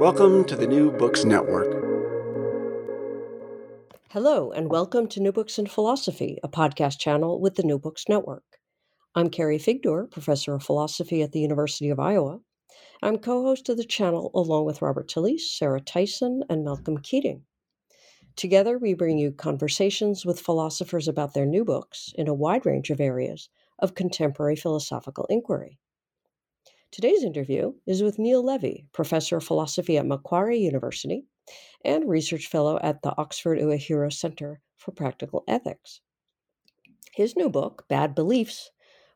[0.00, 1.70] Welcome to the New Books Network.
[4.10, 8.08] Hello, and welcome to New Books in Philosophy, a podcast channel with the New Books
[8.08, 8.44] Network.
[9.14, 12.40] I'm Carrie Figdor, professor of philosophy at the University of Iowa.
[13.02, 17.44] I'm co host of the channel along with Robert Talisse, Sarah Tyson, and Malcolm Keating.
[18.36, 22.90] Together, we bring you conversations with philosophers about their new books in a wide range
[22.90, 25.78] of areas of contemporary philosophical inquiry.
[26.92, 31.24] Today's interview is with Neil Levy, professor of philosophy at Macquarie University
[31.84, 36.00] and research fellow at the Oxford Uehiro Center for Practical Ethics.
[37.12, 38.72] His new book, Bad Beliefs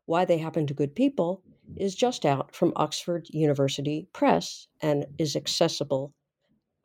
[0.06, 1.42] Why They Happen to Good People,
[1.76, 6.14] is just out from Oxford University Press and is accessible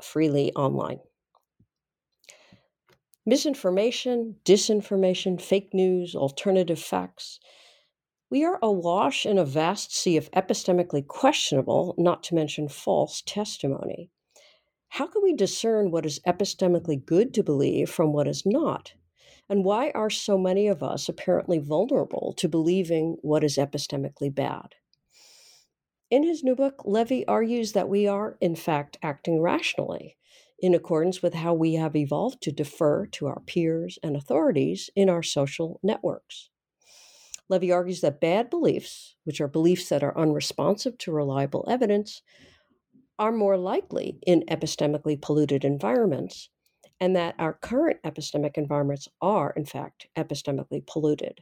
[0.01, 1.01] freely online.
[3.27, 7.39] Misinformation, disinformation, fake news, alternative facts,
[8.29, 14.11] we are awash in a vast sea of epistemically questionable, not to mention false, testimony.
[14.89, 18.93] How can we discern what is epistemically good to believe from what is not?
[19.49, 24.75] And why are so many of us apparently vulnerable to believing what is epistemically bad?
[26.11, 30.17] In his new book, Levy argues that we are, in fact, acting rationally,
[30.59, 35.09] in accordance with how we have evolved to defer to our peers and authorities in
[35.09, 36.48] our social networks.
[37.49, 42.21] Levy argues that bad beliefs, which are beliefs that are unresponsive to reliable evidence,
[43.17, 46.49] are more likely in epistemically polluted environments,
[46.99, 51.39] and that our current epistemic environments are, in fact, epistemically polluted.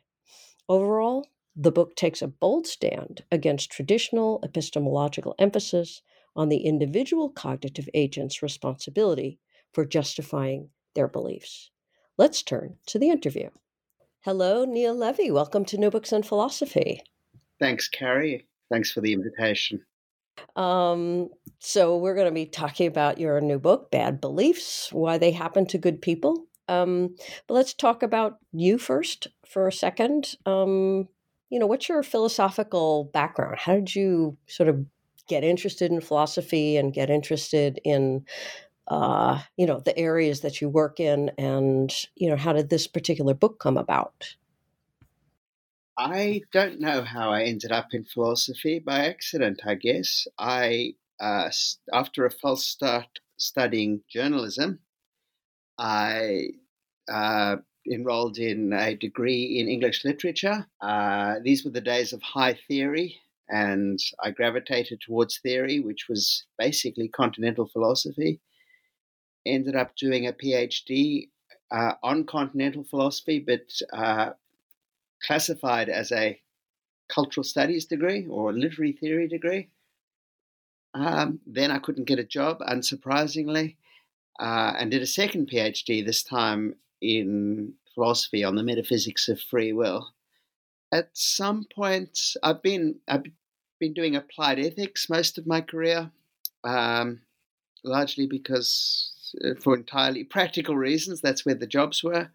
[0.70, 6.02] Overall, the book takes a bold stand against traditional epistemological emphasis
[6.36, 9.40] on the individual cognitive agent's responsibility
[9.74, 11.72] for justifying their beliefs.
[12.18, 13.50] Let's turn to the interview.
[14.22, 15.32] Hello, Neil Levy.
[15.32, 17.02] Welcome to New Books in Philosophy.
[17.60, 18.48] Thanks, Carrie.
[18.70, 19.86] Thanks for the invitation.
[20.56, 21.30] Um,
[21.60, 25.66] so, we're going to be talking about your new book, Bad Beliefs Why They Happen
[25.68, 26.46] to Good People.
[26.68, 27.16] Um,
[27.48, 30.36] but let's talk about you first for a second.
[30.46, 31.08] Um,
[31.50, 33.60] you know, what's your philosophical background?
[33.60, 34.86] How did you sort of
[35.28, 38.26] get interested in philosophy and get interested in
[38.88, 42.88] uh, you know the areas that you work in and you know how did this
[42.88, 44.36] particular book come about?
[45.98, 50.28] I don't know how i ended up in philosophy by accident i guess.
[50.38, 51.50] I uh,
[51.92, 54.80] after a false start studying journalism
[55.78, 56.50] i
[57.12, 57.58] uh,
[57.92, 60.68] enrolled in a degree in english literature.
[60.82, 63.20] Uh, these were the days of high theory
[63.50, 68.40] and i gravitated towards theory which was basically continental philosophy
[69.48, 71.30] ended up doing a PhD
[71.72, 74.32] uh, on continental philosophy, but uh,
[75.26, 76.40] classified as a
[77.10, 79.70] cultural studies degree or literary theory degree.
[80.94, 83.76] Um, then I couldn't get a job, unsurprisingly,
[84.40, 89.74] uh, and did a second PhD, this time in philosophy on the metaphysics of free
[89.74, 90.10] will.
[90.92, 93.26] At some point, I've been I've
[93.80, 96.10] been doing applied ethics most of my career,
[96.64, 97.22] um,
[97.84, 99.12] largely because
[99.62, 101.22] for entirely practical reasons.
[101.22, 102.30] That's where the jobs were.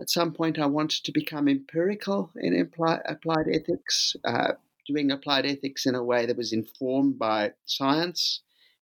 [0.00, 4.54] At some point, I wanted to become empirical in applied ethics, uh,
[4.86, 8.40] doing applied ethics in a way that was informed by science,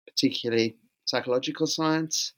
[0.06, 2.34] particularly psychological science.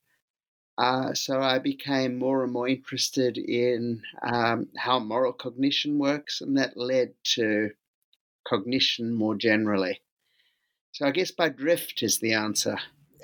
[0.78, 6.58] Uh, so I became more and more interested in um, how moral cognition works, and
[6.58, 7.72] that led to
[8.48, 10.02] cognition more generally.
[10.92, 12.78] So I guess by drift is the answer.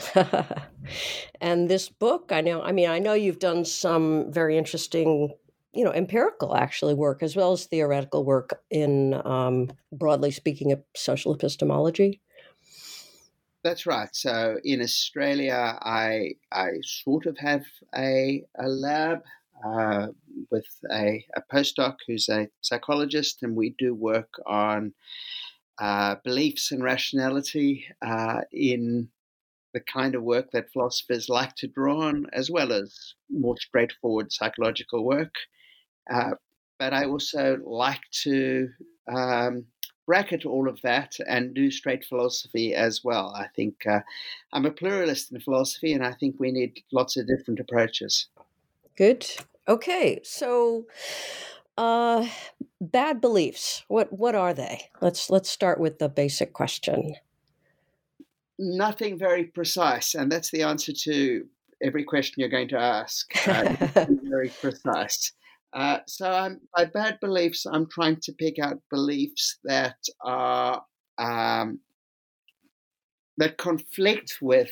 [1.42, 5.34] and this book, I know, I mean, I know you've done some very interesting,
[5.74, 10.84] you know, empirical actually work as well as theoretical work in, um, broadly speaking, of
[10.96, 12.22] social epistemology.
[13.64, 14.10] That's right.
[14.14, 19.24] So in Australia, I I sort of have a a lab
[19.66, 20.08] uh,
[20.52, 24.94] with a, a postdoc who's a psychologist, and we do work on
[25.80, 29.10] uh, beliefs and rationality uh, in
[29.74, 34.32] the kind of work that philosophers like to draw on, as well as more straightforward
[34.32, 35.34] psychological work.
[36.12, 36.32] Uh,
[36.80, 38.70] but I also like to
[39.08, 39.66] um,
[40.06, 43.34] bracket all of that and do straight philosophy as well.
[43.36, 44.00] I think uh,
[44.54, 48.28] I'm a pluralist in philosophy, and I think we need lots of different approaches.
[48.96, 49.28] Good.
[49.68, 50.86] Okay, so
[51.78, 52.28] uh,
[52.80, 53.84] bad beliefs.
[53.88, 54.90] What what are they?
[55.02, 57.16] Let's let's start with the basic question.
[58.60, 61.46] Nothing very precise, and that's the answer to
[61.84, 63.28] every question you're going to ask.
[63.48, 63.76] Uh,
[64.24, 65.32] very precise.
[65.74, 70.82] Uh, so I'm, by bad beliefs, I'm trying to pick out beliefs that are
[71.18, 71.80] um,
[73.38, 74.72] that conflict with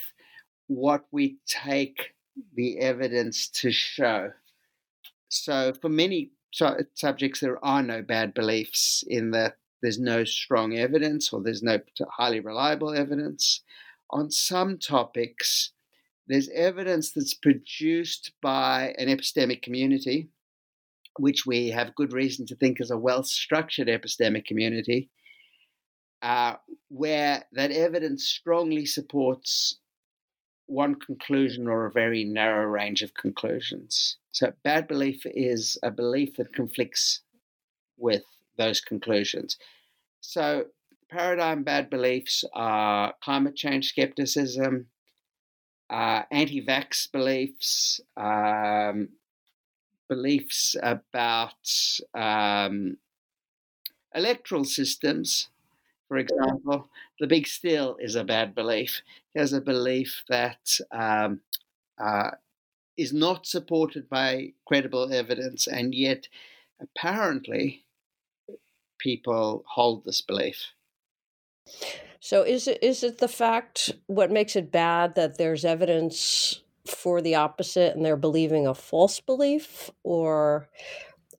[0.68, 2.14] what we take
[2.56, 4.32] the evidence to show.
[5.30, 11.32] So for many subjects, there are no bad beliefs in that there's no strong evidence
[11.32, 11.80] or there's no
[12.18, 13.62] highly reliable evidence.
[14.10, 15.72] On some topics,
[16.28, 20.30] there's evidence that's produced by an epistemic community
[21.18, 25.10] which we have good reason to think is a well structured epistemic community,
[26.22, 26.56] uh,
[26.90, 29.80] where that evidence strongly supports
[30.68, 34.18] one conclusion or a very narrow range of conclusions.
[34.32, 37.22] So, bad belief is a belief that conflicts
[37.98, 38.24] with
[38.58, 39.58] those conclusions.
[40.28, 40.72] So,
[41.10, 44.88] paradigm bad beliefs are climate change skepticism,
[45.90, 49.10] uh, anti vax beliefs, um,
[50.10, 52.98] beliefs about um,
[54.16, 55.50] electoral systems,
[56.08, 56.90] for example,
[57.20, 59.02] the big still is a bad belief.
[59.34, 61.42] There's a belief that um,
[62.00, 62.32] uh,
[62.98, 66.30] is not supported by credible evidence, and yet
[66.82, 67.85] apparently
[69.06, 70.72] people hold this belief.
[72.20, 77.22] So is it is it the fact what makes it bad that there's evidence for
[77.22, 80.68] the opposite and they're believing a false belief or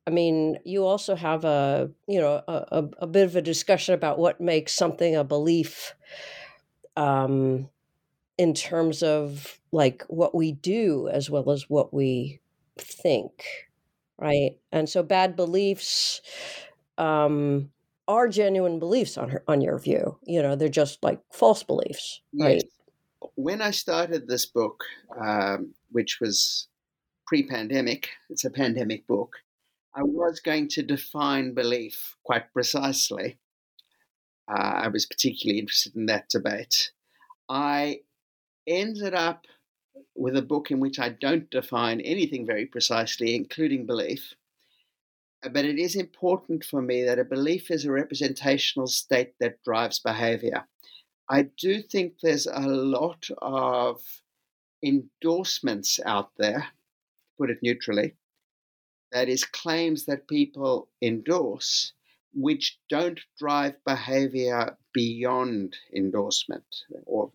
[0.07, 4.21] I mean, you also have a you know a, a, bit of a discussion about
[4.21, 5.97] what makes something a belief,
[6.97, 7.69] um,
[8.39, 12.39] in terms of like what we do as well as what we
[12.79, 13.43] think,
[14.17, 14.53] right?
[14.71, 16.21] And so, bad beliefs
[16.99, 17.71] um,
[18.09, 20.19] are genuine beliefs on her on your view.
[20.25, 22.63] You know, they're just like false beliefs, right?
[22.63, 22.77] Yes
[23.35, 24.85] when I started this book,
[25.19, 26.69] um, which was
[27.27, 29.37] pre pandemic, it's a pandemic book,
[29.95, 33.39] I was going to define belief quite precisely.
[34.49, 36.93] Uh, I was particularly interested in that debate.
[37.49, 38.01] I
[38.67, 39.47] ended up
[40.15, 44.35] with a book in which I don't define anything very precisely, including belief.
[45.47, 49.63] Uh, but it is important for me that a belief is a representational state that
[49.63, 50.67] drives behavior.
[51.29, 54.01] I do think there's a lot of
[54.83, 56.67] endorsements out there,
[57.39, 58.15] put it neutrally,
[59.13, 61.93] that is claims that people endorse
[62.35, 66.67] which don't drive behavior beyond endorsement
[67.07, 67.33] or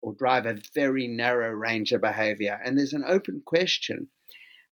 [0.00, 2.60] or drive a very narrow range of behavior.
[2.62, 4.08] And there's an open question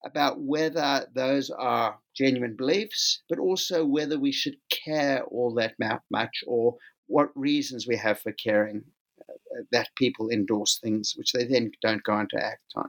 [0.04, 5.74] about whether those are genuine beliefs, but also whether we should care all that
[6.10, 6.76] much or
[7.06, 8.84] what reasons we have for caring
[9.20, 12.88] uh, that people endorse things which they then don't go on to act on.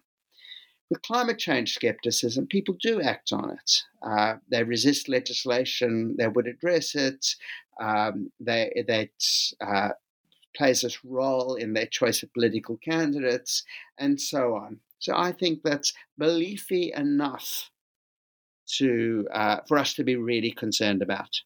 [0.89, 3.83] With climate change skepticism, people do act on it.
[4.01, 7.25] Uh, they resist legislation that would address it.
[7.79, 9.09] Um, they, that
[9.61, 9.89] uh,
[10.55, 13.63] plays a role in their choice of political candidates,
[13.99, 14.79] and so on.
[14.99, 17.69] So I think that's beliefy enough
[18.77, 21.41] to uh, for us to be really concerned about.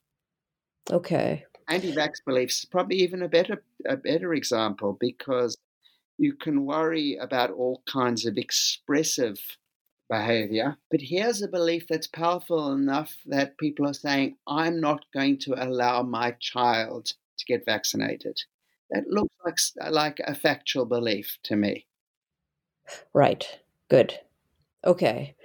[0.91, 5.57] Okay anti-vax beliefs is probably even a better a better example because
[6.17, 9.39] you can worry about all kinds of expressive
[10.09, 10.77] behavior.
[10.91, 15.55] But here's a belief that's powerful enough that people are saying, I'm not going to
[15.57, 18.37] allow my child to get vaccinated.
[18.91, 21.87] That looks like, like a factual belief to me.
[23.13, 23.45] Right.
[23.89, 24.19] Good.
[24.85, 25.35] Okay.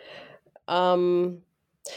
[0.66, 1.38] Um,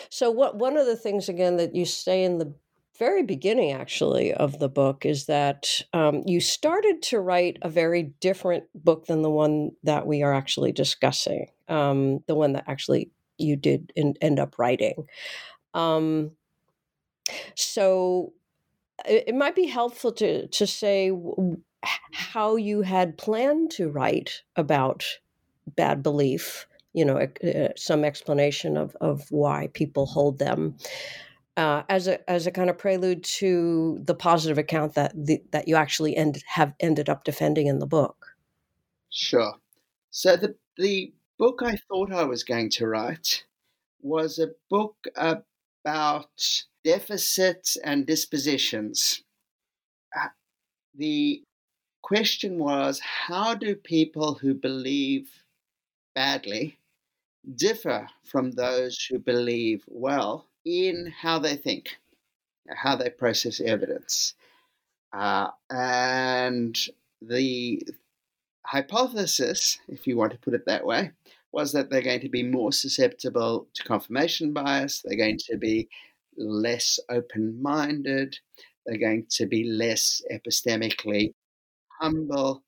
[0.09, 2.53] so what one of the things again that you say in the
[2.97, 8.03] very beginning actually of the book is that um, you started to write a very
[8.19, 13.09] different book than the one that we are actually discussing um, the one that actually
[13.39, 15.07] you did in, end up writing
[15.73, 16.31] um,
[17.55, 18.33] so
[19.05, 21.11] it, it, might be helpful to, to say
[22.11, 25.05] how you had planned to write about
[25.75, 30.75] bad belief you know uh, some explanation of, of why people hold them
[31.57, 35.67] uh, as a as a kind of prelude to the positive account that the, that
[35.67, 38.35] you actually end, have ended up defending in the book.
[39.09, 39.55] Sure.
[40.11, 43.45] So the the book I thought I was going to write
[44.01, 46.29] was a book about
[46.83, 49.23] deficits and dispositions.
[50.17, 50.29] Uh,
[50.95, 51.43] the
[52.01, 55.29] question was how do people who believe
[56.15, 56.77] badly
[57.55, 61.97] differ from those who believe well in how they think,
[62.75, 64.35] how they process evidence.
[65.13, 66.77] Uh, and
[67.21, 67.81] the
[68.65, 71.11] hypothesis, if you want to put it that way,
[71.51, 75.89] was that they're going to be more susceptible to confirmation bias, they're going to be
[76.37, 78.37] less open minded,
[78.85, 81.33] they're going to be less epistemically
[81.99, 82.63] humble.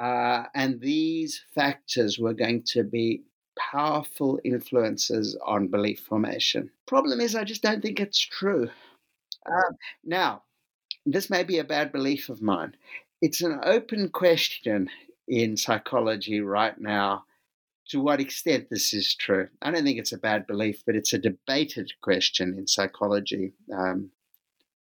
[0.00, 3.22] Uh, and these factors were going to be
[3.58, 6.70] powerful influences on belief formation.
[6.86, 8.70] Problem is, I just don't think it's true.
[9.46, 10.42] Uh, now,
[11.04, 12.74] this may be a bad belief of mine.
[13.20, 14.88] It's an open question
[15.28, 17.24] in psychology right now
[17.88, 19.48] to what extent this is true.
[19.60, 23.52] I don't think it's a bad belief, but it's a debated question in psychology.
[23.72, 24.10] Um,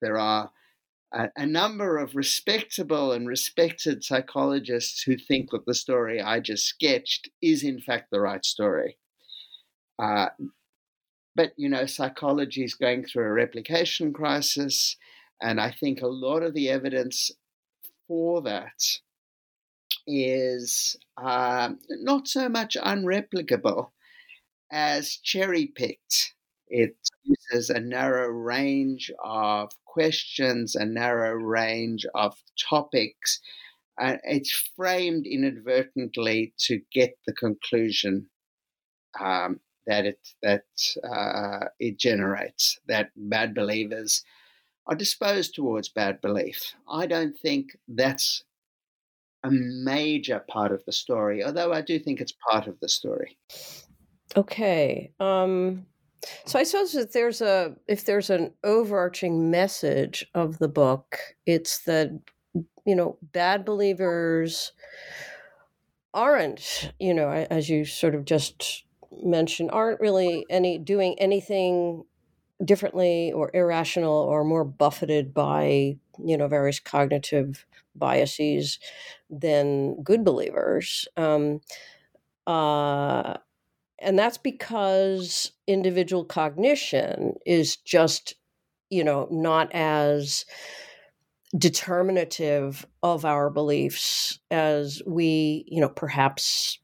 [0.02, 0.50] there are
[1.36, 7.30] a, number of respectable and respected psychologists who think that the story I just sketched
[7.40, 8.98] is, in fact, the right story.
[9.98, 10.28] Uh,
[11.34, 14.96] but, you know, psychology is going through a replication crisis,
[15.40, 17.30] and I think a lot of the evidence
[18.08, 18.98] for that
[20.06, 23.90] is um, not so much unreplicable
[24.70, 26.34] as cherry picked.
[26.68, 32.36] It uses a narrow range of questions, a narrow range of
[32.68, 33.40] topics.
[34.00, 38.28] Uh, it's framed inadvertently to get the conclusion
[39.20, 40.64] um, that it that
[41.04, 44.22] uh, it generates that bad believers
[44.86, 46.74] are disposed towards bad belief.
[46.88, 48.44] I don't think that's
[49.44, 53.38] a major part of the story, although I do think it's part of the story.
[54.36, 55.12] Okay.
[55.20, 55.86] Um,
[56.44, 61.84] so I suppose that there's a if there's an overarching message of the book, it's
[61.84, 62.10] that
[62.84, 64.72] you know bad believers
[66.14, 68.84] aren't you know as you sort of just
[69.22, 72.04] mentioned aren't really any doing anything
[72.64, 78.78] differently or irrational or more buffeted by you know various cognitive biases
[79.30, 81.06] than good believers.
[81.16, 81.60] Um,
[82.46, 83.34] uh,
[83.98, 88.34] and that's because individual cognition is just
[88.90, 90.44] you know not as
[91.56, 96.78] determinative of our beliefs as we you know perhaps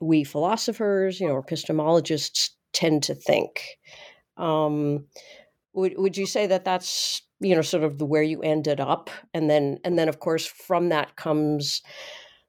[0.00, 3.78] we philosophers you know epistemologists tend to think.
[4.36, 5.06] Um
[5.72, 9.10] would would you say that that's you know sort of the where you ended up?
[9.32, 11.82] And then and then of course from that comes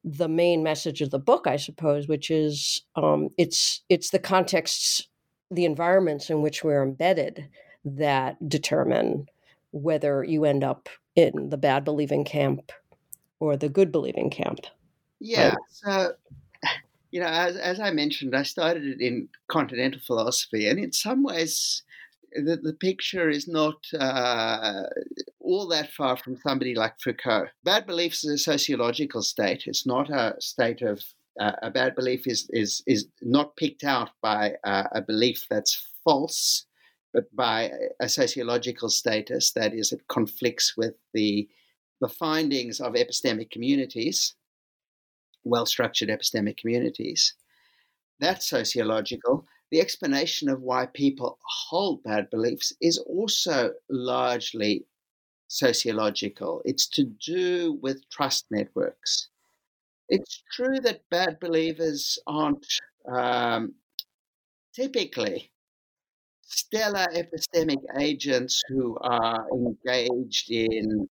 [0.03, 5.07] the main message of the book, I suppose, which is um, it's it's the contexts,
[5.51, 7.47] the environments in which we're embedded
[7.83, 9.27] that determine
[9.71, 12.71] whether you end up in the bad believing camp
[13.39, 14.61] or the good believing camp.
[15.19, 15.49] Yeah.
[15.49, 15.57] Right?
[15.69, 16.13] So,
[17.11, 21.23] you know, as, as I mentioned, I started it in continental philosophy, and in some
[21.23, 21.83] ways,
[22.33, 24.83] the, the picture is not uh,
[25.47, 27.47] all that far from somebody like Foucault.
[27.63, 29.63] Bad beliefs is a sociological state.
[29.65, 31.01] It's not a state of
[31.39, 35.91] uh, a bad belief is is is not picked out by uh, a belief that's
[36.03, 36.65] false,
[37.13, 41.47] but by a sociological status that is it conflicts with the
[42.01, 44.35] the findings of epistemic communities,
[45.43, 47.33] well structured epistemic communities.
[48.19, 54.85] That's sociological the explanation of why people hold bad beliefs is also largely
[55.47, 56.61] sociological.
[56.65, 59.29] It's to do with trust networks.
[60.09, 62.65] It's true that bad believers aren't
[63.11, 63.73] um,
[64.73, 65.51] typically
[66.41, 71.07] stellar epistemic agents who are engaged in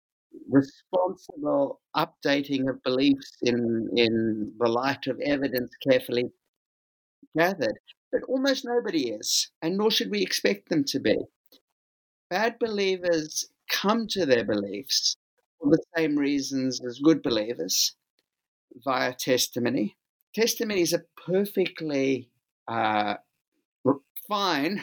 [0.48, 6.30] responsible updating of beliefs in, in the light of evidence carefully
[7.36, 7.78] gathered.
[8.12, 11.16] But almost nobody is, and nor should we expect them to be.
[12.30, 15.16] Bad believers come to their beliefs
[15.60, 17.94] for the same reasons as good believers
[18.84, 19.96] via testimony.
[20.34, 22.28] Testimony is a perfectly
[22.68, 23.14] uh,
[24.28, 24.82] fine,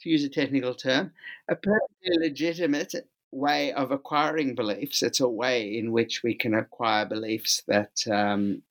[0.00, 1.12] to use a technical term,
[1.48, 2.94] a perfectly legitimate
[3.32, 5.02] way of acquiring beliefs.
[5.02, 8.62] It's a way in which we can acquire beliefs that um,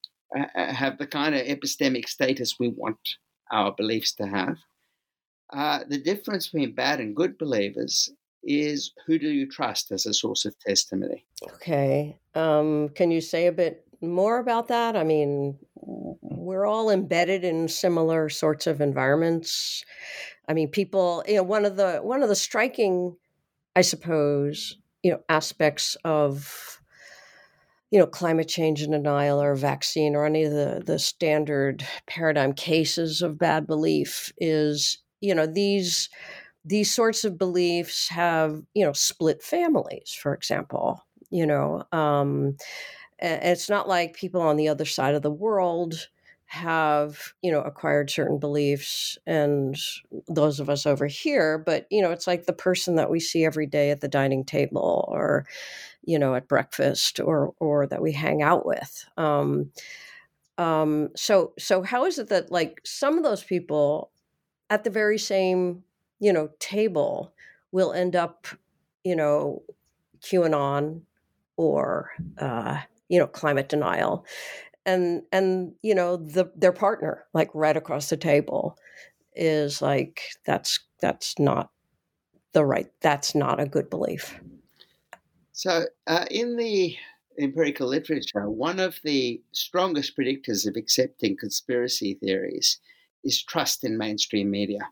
[0.56, 3.18] have the kind of epistemic status we want
[3.51, 4.58] our beliefs to have.
[5.51, 8.12] Uh, the difference between bad and good believers
[8.43, 11.25] is who do you trust as a source of testimony?
[11.55, 12.17] Okay.
[12.36, 14.96] Um, can you say a bit more about that?
[14.96, 19.84] I mean, we're all embedded in similar sorts of environments.
[20.48, 23.15] I mean, people, you know, one of the one of the striking,
[23.75, 26.79] I suppose, you know, aspects of
[27.91, 32.53] you know climate change and denial or vaccine or any of the the standard paradigm
[32.53, 36.10] cases of bad belief is you know these
[36.66, 42.56] these sorts of beliefs have you know split families for example you know um,
[43.20, 46.10] it's not like people on the other side of the world
[46.46, 49.78] have you know acquired certain beliefs and
[50.28, 53.46] those of us over here but you know it's like the person that we see
[53.46, 55.46] every day at the dining table or
[56.04, 59.72] you know at breakfast or or that we hang out with um
[60.58, 64.12] um so so how is it that like some of those people
[64.72, 65.84] at the very same
[66.20, 67.34] you know table
[67.72, 68.48] will end up
[69.04, 69.64] you know
[70.22, 71.02] qanon
[71.58, 74.26] or uh you know climate denial.
[74.86, 78.78] And and you know the their partner like right across the table
[79.36, 81.72] is like that's that's not
[82.54, 84.40] the right that's not a good belief.
[85.52, 86.96] So uh, in the
[87.40, 92.80] empirical literature one of the strongest predictors of accepting conspiracy theories
[93.24, 94.90] is trust in mainstream media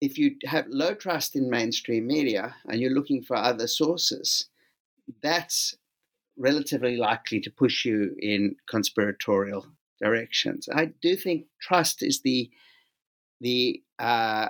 [0.00, 4.46] if you have low trust in mainstream media and you're looking for other sources
[5.22, 5.76] that's
[6.36, 9.66] relatively likely to push you in conspiratorial
[10.00, 10.68] directions.
[10.72, 12.50] I do think trust is the
[13.40, 14.48] the uh,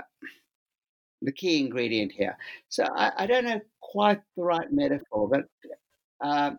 [1.23, 2.37] the key ingredient here.
[2.69, 5.45] So I, I, don't know quite the right metaphor, but
[6.21, 6.53] uh,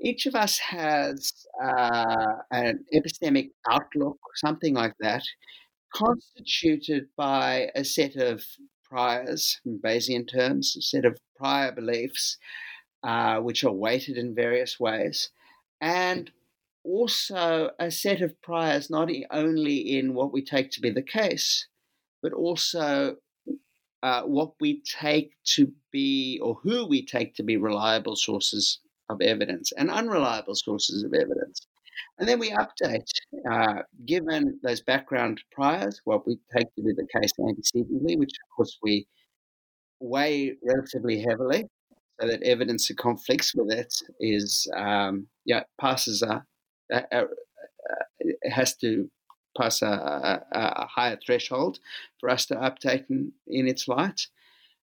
[0.00, 5.22] each of us has uh, an epistemic outlook, something like that,
[5.94, 8.44] constituted by a set of
[8.84, 12.36] priors, in Bayesian terms, a set of prior beliefs
[13.02, 15.30] uh, which are weighted in various ways,
[15.80, 16.30] and
[16.84, 21.66] also a set of priors not only in what we take to be the case,
[22.22, 23.16] but also
[24.02, 29.20] uh, what we take to be or who we take to be reliable sources of
[29.20, 31.66] evidence and unreliable sources of evidence.
[32.18, 33.08] And then we update,
[33.50, 38.56] uh, given those background priors, what we take to be the case antecedently, which of
[38.56, 39.06] course we
[40.00, 41.64] weigh relatively heavily
[42.20, 46.44] so that evidence of conflicts with it is um, yeah passes a,
[46.92, 49.10] a, a, a has to
[49.56, 51.78] pass a, a, higher threshold
[52.18, 54.26] for us to update in, in its light.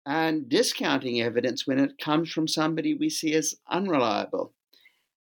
[0.05, 4.53] And discounting evidence when it comes from somebody we see as unreliable.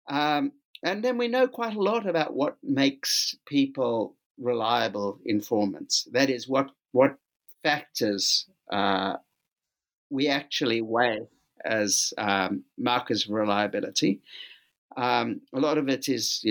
[0.09, 6.29] Um, and then we know quite a lot about what makes people reliable informants that
[6.29, 7.17] is what what
[7.63, 9.15] factors uh,
[10.09, 11.27] we actually weigh
[11.65, 14.21] as um, markers of reliability.
[14.95, 16.45] Um, a lot of it is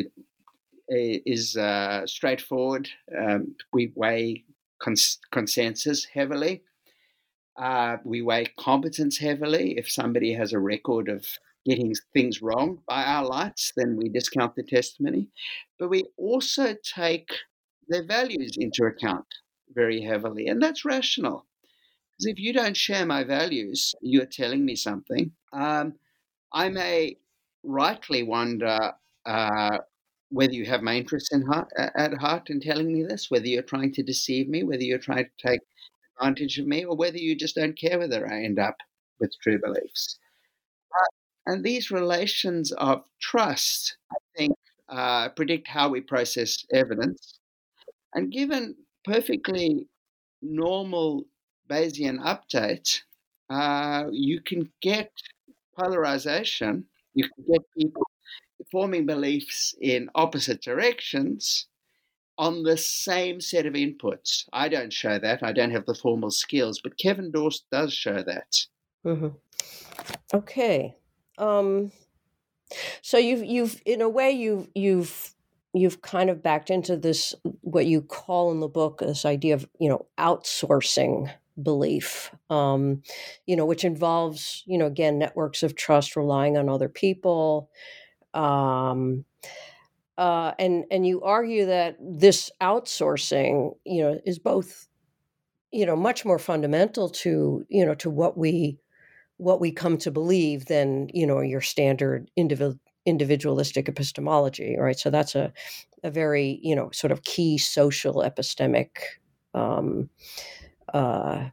[0.88, 2.88] is uh, straightforward.
[3.18, 4.44] Um, we weigh
[4.78, 6.62] cons- consensus heavily.
[7.56, 9.76] Uh, we weigh competence heavily.
[9.78, 11.26] If somebody has a record of
[11.66, 15.28] getting things wrong by our lights, then we discount the testimony.
[15.78, 17.28] But we also take
[17.88, 19.26] their values into account
[19.74, 21.46] very heavily, and that's rational.
[22.12, 25.32] Because if you don't share my values, you're telling me something.
[25.52, 25.94] Um,
[26.52, 27.16] I may
[27.62, 28.92] rightly wonder
[29.26, 29.78] uh,
[30.30, 33.62] whether you have my interests in heart, at heart in telling me this, whether you're
[33.62, 35.60] trying to deceive me, whether you're trying to take
[36.18, 38.76] advantage of me, or whether you just don't care whether I end up
[39.20, 40.18] with true beliefs.
[41.46, 44.56] And these relations of trust, I think,
[44.88, 47.38] uh, predict how we process evidence.
[48.14, 49.86] And given perfectly
[50.42, 51.24] normal
[51.68, 53.00] Bayesian update,
[53.50, 55.10] uh, you can get
[55.78, 56.84] polarization.
[57.14, 58.02] You can get people
[58.72, 61.66] forming beliefs in opposite directions.
[62.38, 64.44] on the same set of inputs.
[64.52, 65.42] I don't show that.
[65.42, 68.66] I don't have the formal skills, but Kevin Dorst does show that.
[69.04, 69.28] Mm-hmm.
[70.34, 70.94] Okay.
[71.38, 71.92] Um,
[73.02, 75.34] so you've you've in a way you've you've
[75.72, 79.68] you've kind of backed into this what you call in the book this idea of
[79.78, 83.02] you know outsourcing belief um,
[83.46, 87.70] you know which involves you know again networks of trust relying on other people
[88.34, 89.24] um,
[90.18, 94.88] uh, and and you argue that this outsourcing you know is both
[95.70, 98.78] you know much more fundamental to you know to what we
[99.38, 105.10] what we come to believe than you know your standard individual individualistic epistemology right so
[105.10, 105.52] that's a
[106.02, 108.88] a very you know sort of key social epistemic
[109.54, 110.08] um,
[110.92, 111.48] uh,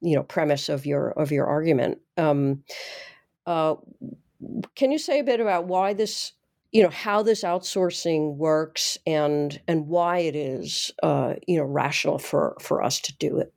[0.00, 1.98] you know premise of your of your argument.
[2.16, 2.62] Um,
[3.46, 3.74] uh,
[4.74, 6.32] can you say a bit about why this
[6.70, 12.18] you know how this outsourcing works and and why it is uh, you know rational
[12.18, 13.52] for for us to do it?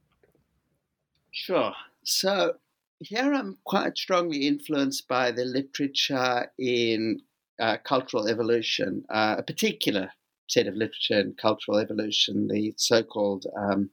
[1.32, 1.74] Sure.
[2.04, 2.54] So
[3.00, 7.22] here I'm quite strongly influenced by the literature in
[7.60, 10.12] uh, cultural evolution, uh, a particular
[10.48, 13.90] set of literature in cultural evolution, the so-called um,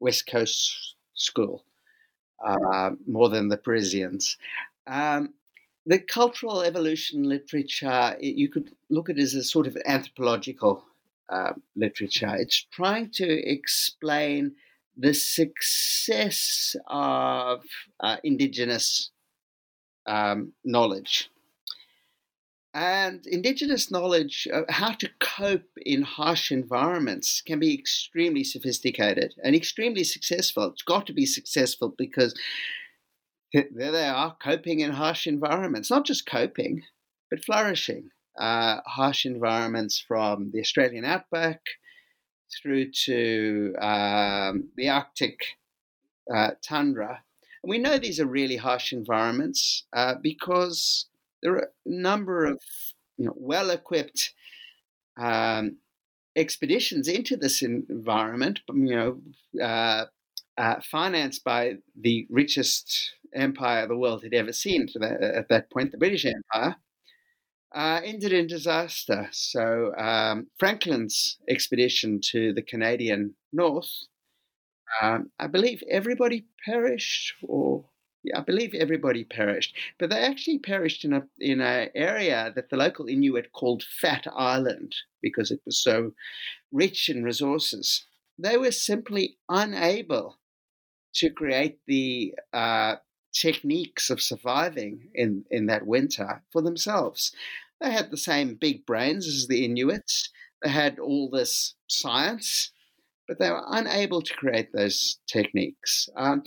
[0.00, 1.64] West Coast School,
[2.44, 4.36] uh, more than the Parisians.
[4.86, 5.34] Um,
[5.86, 10.84] the cultural evolution literature, you could look at it as a sort of anthropological
[11.28, 12.34] uh, literature.
[12.36, 14.56] It's trying to explain
[14.96, 17.62] the success of
[18.00, 19.10] uh, indigenous
[20.06, 21.30] um, knowledge
[22.76, 29.56] and indigenous knowledge of how to cope in harsh environments can be extremely sophisticated and
[29.56, 30.64] extremely successful.
[30.64, 32.38] It's got to be successful because
[33.54, 35.90] there they are, coping in harsh environments.
[35.90, 36.82] Not just coping,
[37.30, 38.10] but flourishing.
[38.38, 41.60] Uh, harsh environments from the Australian outback
[42.50, 45.40] through to um, the Arctic
[46.32, 47.22] uh, tundra.
[47.62, 51.06] And we know these are really harsh environments uh, because
[51.42, 52.60] there are a number of
[53.16, 54.32] you know, well-equipped
[55.16, 55.76] um,
[56.36, 59.20] expeditions into this environment, you know,
[59.64, 60.04] uh,
[60.58, 65.98] uh, financed by the richest empire the world had ever seen at that point, the
[65.98, 66.76] British Empire,
[67.74, 69.28] uh, ended in disaster.
[69.32, 73.90] So um, Franklin's expedition to the Canadian North,
[75.02, 77.86] um, I believe everybody perished, or
[78.34, 82.76] I believe everybody perished, but they actually perished in a in an area that the
[82.76, 86.12] local Inuit called Fat Island because it was so
[86.72, 88.06] rich in resources.
[88.38, 90.38] They were simply unable
[91.14, 92.96] to create the uh,
[93.40, 97.32] techniques of surviving in in that winter for themselves.
[97.80, 100.30] They had the same big brains as the Inuits.
[100.62, 102.70] They had all this science
[103.26, 106.08] but they were unable to create those techniques.
[106.16, 106.42] Um,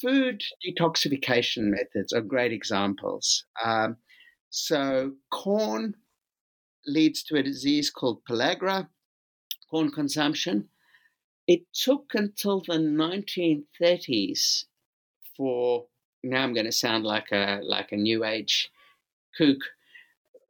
[0.00, 3.44] food detoxification methods are great examples.
[3.64, 3.96] Um,
[4.50, 5.94] so, corn
[6.86, 8.88] leads to a disease called pellagra,
[9.70, 10.68] corn consumption.
[11.46, 14.64] It took until the 1930s
[15.36, 15.86] for
[16.22, 18.70] now I'm going to sound like a like a new age
[19.36, 19.58] kook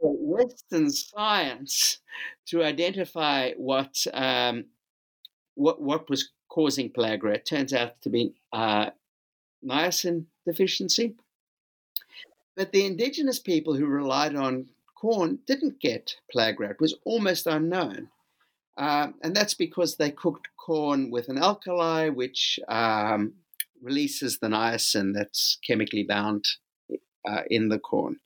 [0.01, 1.99] Western science
[2.47, 4.65] to identify what um,
[5.55, 7.35] what what was causing pellagra?
[7.35, 8.91] It turns out to be uh,
[9.65, 11.15] niacin deficiency.
[12.57, 16.71] But the indigenous people who relied on corn didn't get pellagra.
[16.71, 18.09] It was almost unknown.
[18.77, 23.35] Uh, and that's because they cooked corn with an alkali, which um,
[23.83, 26.45] releases the niacin that's chemically bound
[27.29, 28.17] uh, in the corn.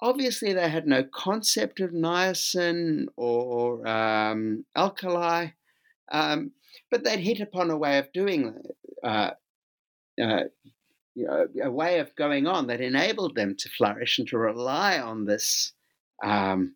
[0.00, 5.48] Obviously, they had no concept of niacin or um, alkali,
[6.12, 6.52] um,
[6.90, 8.54] but they'd hit upon a way of doing
[9.02, 9.30] uh,
[10.20, 10.44] uh,
[11.14, 14.98] you know, a way of going on that enabled them to flourish and to rely
[14.98, 15.72] on this
[16.22, 16.74] um,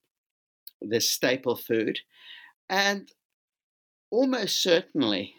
[0.80, 2.00] this staple food,
[2.68, 3.12] and
[4.10, 5.34] almost certainly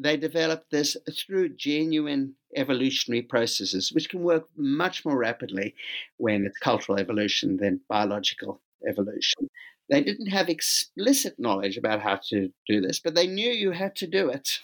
[0.00, 5.74] they developed this through genuine evolutionary processes, which can work much more rapidly
[6.16, 9.50] when it's cultural evolution than biological evolution.
[9.90, 13.94] They didn't have explicit knowledge about how to do this, but they knew you had
[13.96, 14.60] to do it.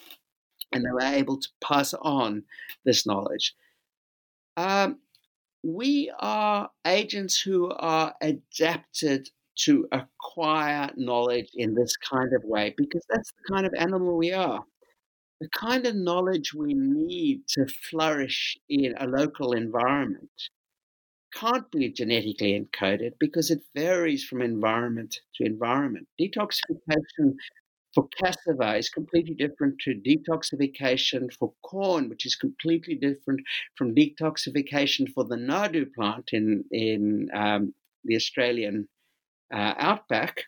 [0.72, 2.44] And they were able to pass on
[2.84, 3.54] this knowledge.
[4.56, 5.00] Um,
[5.62, 13.04] we are agents who are adapted to acquire knowledge in this kind of way because
[13.08, 14.64] that's the kind of animal we are.
[15.40, 20.30] The kind of knowledge we need to flourish in a local environment
[21.34, 26.08] can't be genetically encoded because it varies from environment to environment.
[26.18, 27.34] Detoxification
[27.94, 33.40] for cassava is completely different to detoxification for corn, which is completely different
[33.76, 38.88] from detoxification for the nardoo plant in in um, the Australian
[39.52, 40.44] uh, outback.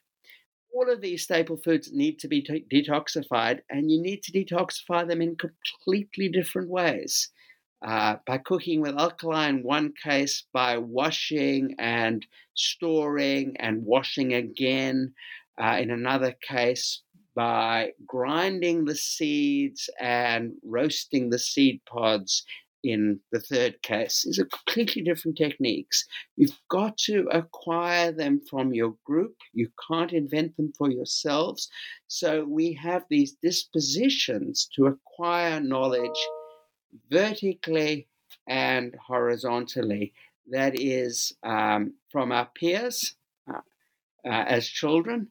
[0.79, 5.09] All of these staple foods need to be t- detoxified, and you need to detoxify
[5.09, 7.31] them in completely different ways.
[7.85, 15.13] Uh, by cooking with alkali in one case, by washing and storing and washing again
[15.61, 17.03] uh, in another case,
[17.35, 22.45] by grinding the seeds and roasting the seed pods
[22.85, 24.23] in the third case.
[24.25, 26.05] These are completely different techniques.
[26.37, 29.35] You've got to acquire them from your group.
[29.53, 31.69] You can't invent them for yourselves.
[32.07, 36.19] So we have these dispositions to acquire knowledge
[37.11, 38.09] vertically
[38.49, 40.13] and horizontally.
[40.51, 43.15] That is um, from our peers
[43.53, 43.61] uh,
[44.25, 45.29] uh, as children,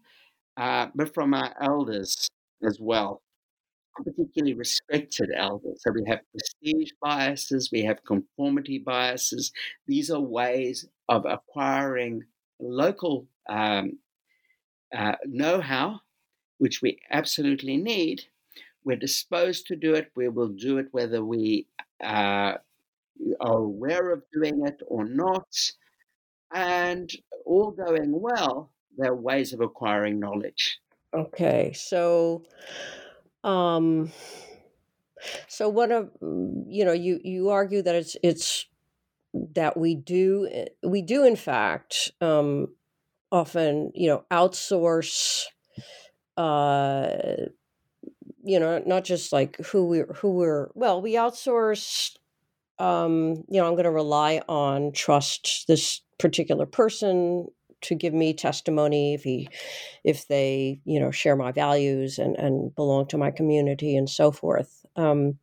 [0.58, 2.28] uh, but from our elders
[2.64, 3.22] as well,
[4.04, 5.82] particularly respected elders.
[5.82, 9.52] So we have prestige biases, we have conformity biases.
[9.88, 12.24] These are ways of acquiring
[12.60, 14.00] local um,
[14.96, 16.02] uh, know how,
[16.58, 18.24] which we absolutely need.
[18.84, 20.12] We're disposed to do it.
[20.16, 21.68] We will do it whether we
[22.04, 22.54] uh,
[23.40, 25.48] are aware of doing it or not.
[26.54, 27.12] And
[27.46, 30.80] all going well, there are ways of acquiring knowledge.
[31.14, 32.44] Okay, so,
[33.44, 34.12] um,
[35.48, 38.66] so what a you know you you argue that it's it's
[39.56, 42.68] that we do eh, we do in fact um,
[43.32, 45.46] often you know outsource
[46.38, 47.08] uh
[48.44, 52.16] you know not just like who we who we're well we outsource
[52.80, 57.48] um you know i'm going to rely on trust this particular person
[57.82, 59.48] to give me testimony if he
[60.04, 64.32] if they you know share my values and and belong to my community and so
[64.32, 64.86] forth.
[64.96, 65.38] Um,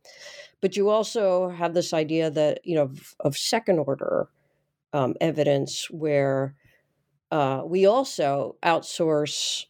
[0.61, 4.29] but you also have this idea that you know of, of second order
[4.93, 6.55] um, evidence where
[7.31, 9.65] uh, we also outsource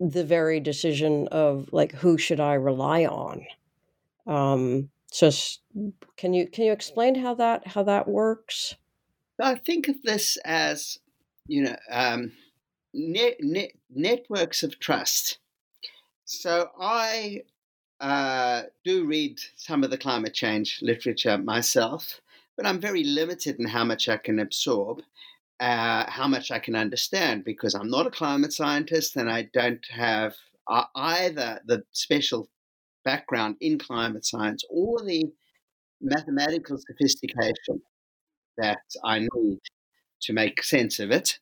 [0.00, 3.46] the very decision of like who should i rely on.
[4.26, 5.60] Um, just
[6.16, 8.74] can you can you explain how that how that works?
[9.40, 10.98] I think of this as
[11.46, 12.32] you know, um,
[12.94, 15.38] net, net, networks of trust.
[16.24, 17.42] So I
[18.00, 22.20] uh, do read some of the climate change literature myself,
[22.56, 25.02] but I'm very limited in how much I can absorb,
[25.60, 29.84] uh, how much I can understand, because I'm not a climate scientist and I don't
[29.90, 30.34] have
[30.68, 32.48] uh, either the special
[33.04, 35.24] background in climate science or the
[36.00, 37.82] mathematical sophistication
[38.58, 39.60] that I need
[40.22, 41.38] to make sense of it.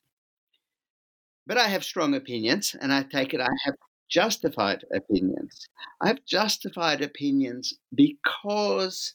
[1.47, 3.75] But I have strong opinions, and I take it I have
[4.09, 5.67] justified opinions.
[6.01, 9.13] I have justified opinions because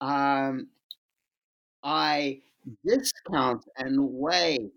[0.00, 0.68] um,
[1.82, 2.42] I
[2.84, 4.70] discount and weigh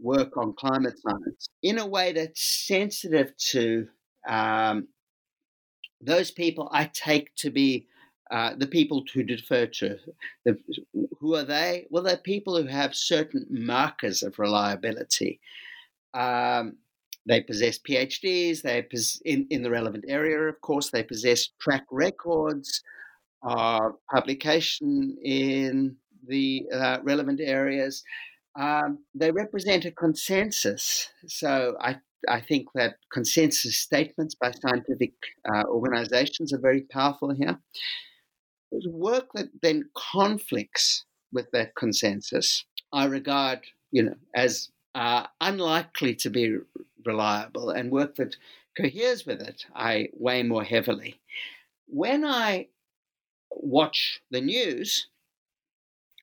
[0.00, 3.88] work on climate science in a way that's sensitive to
[4.28, 4.88] um,
[6.00, 7.86] those people I take to be
[8.32, 9.98] uh, the people to defer to.
[10.46, 10.56] The,
[11.20, 11.86] who are they?
[11.90, 15.38] Well, they're people who have certain markers of reliability.
[16.14, 16.78] Um,
[17.26, 18.62] they possess PhDs.
[18.62, 20.90] They pos- in in the relevant area, of course.
[20.90, 22.82] They possess track records
[23.42, 28.02] of publication in the uh, relevant areas.
[28.58, 31.10] Um, they represent a consensus.
[31.26, 31.96] So I
[32.28, 35.12] I think that consensus statements by scientific
[35.52, 37.58] uh, organizations are very powerful here.
[38.72, 42.64] There's work that then conflicts with that consensus.
[42.90, 46.56] I regard, you know, as uh, unlikely to be
[47.04, 48.36] reliable, and work that
[48.76, 51.20] coheres with it, I weigh more heavily.
[51.86, 52.68] When I
[53.50, 55.08] watch the news,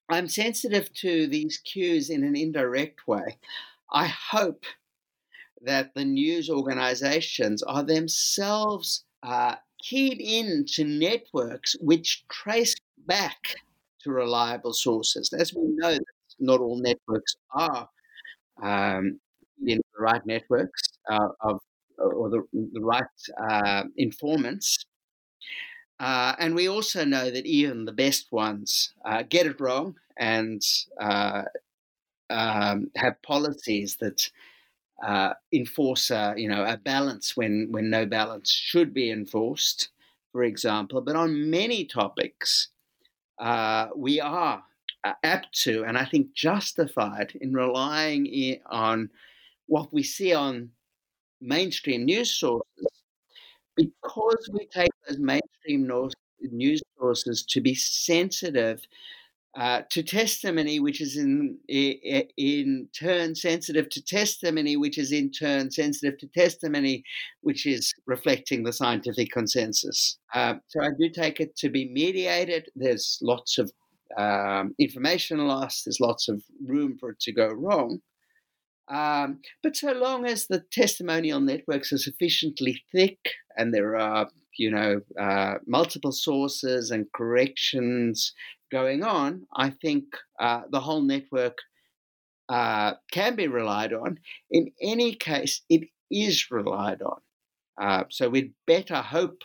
[0.10, 3.38] I'm sensitive to these cues in an indirect way.
[3.92, 4.66] I hope
[5.62, 12.76] that the news organizations are themselves uh, keyed into networks which trace
[13.08, 13.40] back
[14.04, 15.32] to reliable sources.
[15.34, 15.98] As we know,
[16.40, 17.90] not all networks are
[18.62, 19.20] um,
[19.66, 21.60] in the right networks uh, of
[21.98, 23.04] or the, the right
[23.50, 24.86] uh, informants.
[26.00, 30.62] Uh, and we also know that even the best ones uh, get it wrong and
[31.00, 31.44] uh,
[32.30, 34.30] um, have policies that
[35.06, 39.90] uh, enforce a, you know, a balance when, when no balance should be enforced,
[40.32, 41.02] for example.
[41.02, 42.70] But on many topics,
[43.96, 44.64] we are
[45.04, 49.10] uh, apt to, and I think justified in relying on
[49.68, 50.72] what we see on
[51.42, 52.88] mainstream news sources
[53.76, 55.90] because we take those mainstream
[56.52, 58.82] news sources to be sensitive
[59.58, 65.72] uh, to testimony, which is in in turn sensitive to testimony, which is in turn
[65.72, 67.04] sensitive to testimony,
[67.42, 70.20] which is reflecting the scientific consensus.
[70.34, 72.70] Uh, so I do take it to be mediated.
[72.76, 73.72] There's lots of
[74.18, 75.84] um, information loss.
[75.84, 78.02] There's lots of room for it to go wrong.
[78.88, 83.20] Um, but so long as the testimonial networks are sufficiently thick
[83.56, 88.34] and there are, you know, uh, multiple sources and corrections
[88.72, 90.06] going on, I think
[90.40, 91.58] uh, the whole network
[92.48, 94.20] uh, can be relied on.
[94.52, 97.20] In any case, it is relied on.
[97.80, 99.42] Uh, so we'd better hope,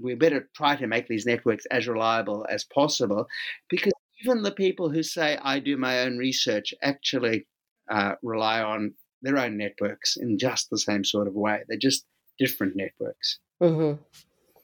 [0.00, 3.26] we better try to make these networks as reliable as possible
[3.68, 3.92] because
[4.22, 7.46] even the people who say, I do my own research, actually
[7.90, 11.62] uh, rely on their own networks in just the same sort of way.
[11.68, 12.04] They're just
[12.38, 13.38] different networks.
[13.62, 14.00] Mm-hmm.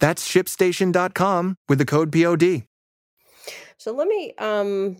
[0.00, 2.64] That's shipstation.com with the code POD.
[3.76, 4.96] So let me um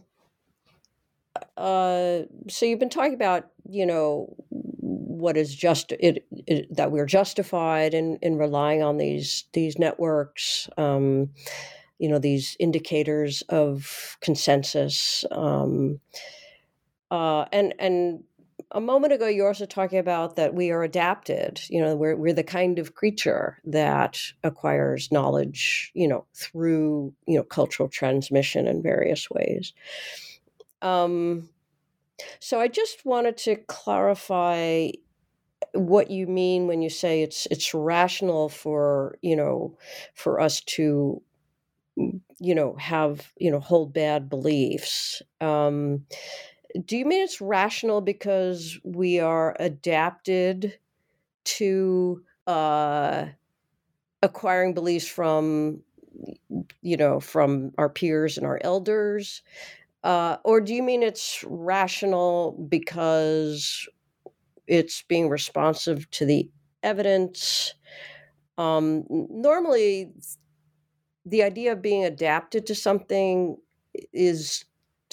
[1.56, 4.34] uh so you've been talking about, you know,
[5.14, 10.68] what is just it, it that we're justified in in relying on these these networks
[10.76, 11.30] um
[11.98, 16.00] you know these indicators of consensus um
[17.10, 18.24] uh and and
[18.74, 22.16] a moment ago you were also talking about that we are adapted you know we're,
[22.16, 28.66] we're the kind of creature that acquires knowledge you know through you know cultural transmission
[28.66, 29.72] in various ways.
[30.82, 31.48] Um,
[32.38, 34.88] so i just wanted to clarify
[35.72, 39.76] what you mean when you say it's it's rational for you know
[40.14, 41.20] for us to
[41.96, 45.22] you know have you know hold bad beliefs.
[45.40, 46.06] Um
[46.84, 50.78] do you mean it's rational because we are adapted
[51.44, 53.26] to uh,
[54.22, 55.82] acquiring beliefs from
[56.82, 59.42] you know from our peers and our elders?
[60.02, 63.88] Uh, or do you mean it's rational because
[64.66, 66.50] it's being responsive to the
[66.82, 67.74] evidence?
[68.58, 70.12] Um, normally
[71.26, 73.56] the idea of being adapted to something
[74.12, 74.64] is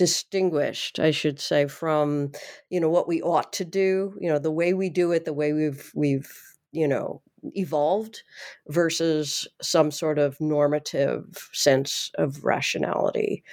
[0.02, 2.32] distinguished i should say from
[2.72, 5.40] you know what we ought to do you know the way we do it the
[5.42, 6.32] way we've we've
[6.72, 7.22] you know
[7.56, 8.24] evolved
[8.68, 13.44] versus some sort of normative sense of rationality.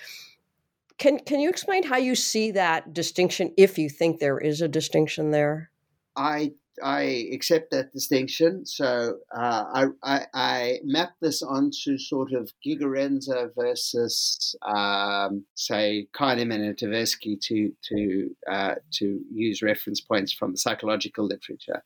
[0.98, 4.68] Can can you explain how you see that distinction if you think there is a
[4.68, 5.70] distinction there?
[6.16, 8.66] I I accept that distinction.
[8.66, 16.66] So uh, I, I, I, map this onto sort of Gigerenzer versus, um, say, Kahneman
[16.66, 21.82] and Tversky to to uh, to use reference points from the psychological literature.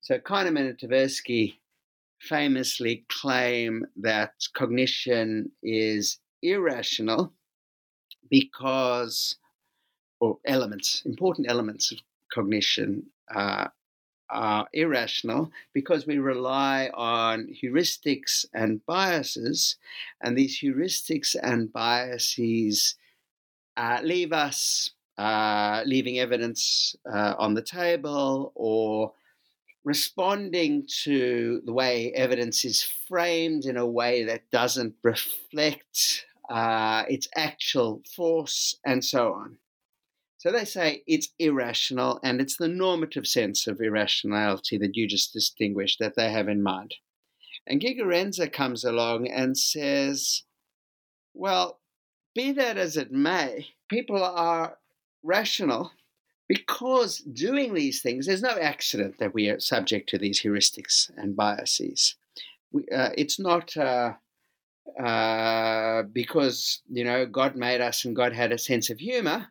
[0.00, 1.54] So Kahneman and Tversky
[2.20, 7.32] famously claim that cognition is irrational
[8.30, 9.36] because,
[10.20, 11.98] or elements, important elements of
[12.32, 13.68] cognition uh,
[14.30, 19.76] are irrational because we rely on heuristics and biases,
[20.22, 22.96] and these heuristics and biases
[23.76, 29.12] uh, leave us uh, leaving evidence uh, on the table or
[29.84, 37.28] responding to the way evidence is framed in a way that doesn't reflect uh, its
[37.36, 39.58] actual force, and so on.
[40.38, 45.32] So they say it's irrational, and it's the normative sense of irrationality that you just
[45.32, 46.94] distinguished that they have in mind.
[47.66, 50.44] And Gigerenzer comes along and says,
[51.34, 51.80] well,
[52.34, 54.78] be that as it may, people are
[55.22, 55.90] rational
[56.48, 61.36] because doing these things, there's no accident that we are subject to these heuristics and
[61.36, 62.14] biases.
[62.72, 64.14] We, uh, it's not uh,
[64.98, 69.48] uh, because you know God made us and God had a sense of humor.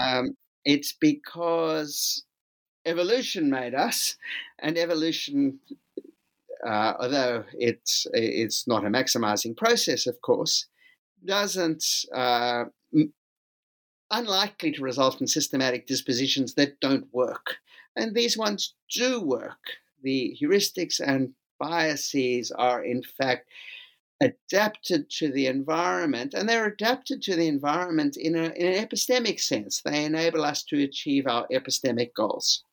[0.00, 2.24] Um, it's because
[2.86, 4.16] evolution made us,
[4.58, 5.58] and evolution,
[6.66, 10.66] uh, although it's it's not a maximizing process, of course,
[11.24, 11.84] doesn't
[12.14, 12.64] uh,
[14.10, 17.56] unlikely to result in systematic dispositions that don't work,
[17.96, 19.60] and these ones do work.
[20.02, 23.48] The heuristics and biases are, in fact,
[24.22, 29.40] adapted to the environment, and they're adapted to the environment in, a, in an epistemic
[29.40, 29.82] sense.
[29.82, 32.64] They enable us to achieve our epistemic goals.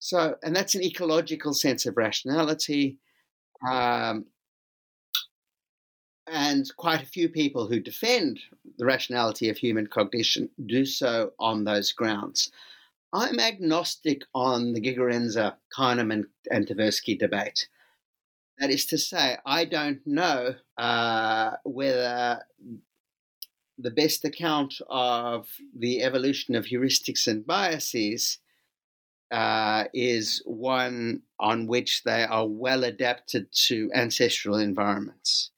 [0.00, 2.98] So, and that's an ecological sense of rationality.
[3.68, 4.26] Um,
[6.30, 8.38] and quite a few people who defend
[8.76, 12.52] the rationality of human cognition do so on those grounds.
[13.12, 17.68] I'm agnostic on the Gigerenzer, Kahneman, and Tversky debate.
[18.58, 22.40] That is to say, I don't know uh, whether
[23.78, 28.38] the best account of the evolution of heuristics and biases
[29.30, 35.50] uh, is one on which they are well adapted to ancestral environments.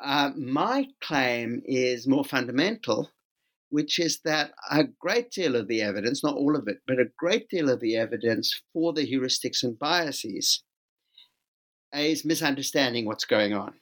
[0.00, 3.10] Uh, my claim is more fundamental,
[3.70, 7.10] which is that a great deal of the evidence, not all of it, but a
[7.16, 10.62] great deal of the evidence for the heuristics and biases
[11.94, 13.74] is misunderstanding what's going on.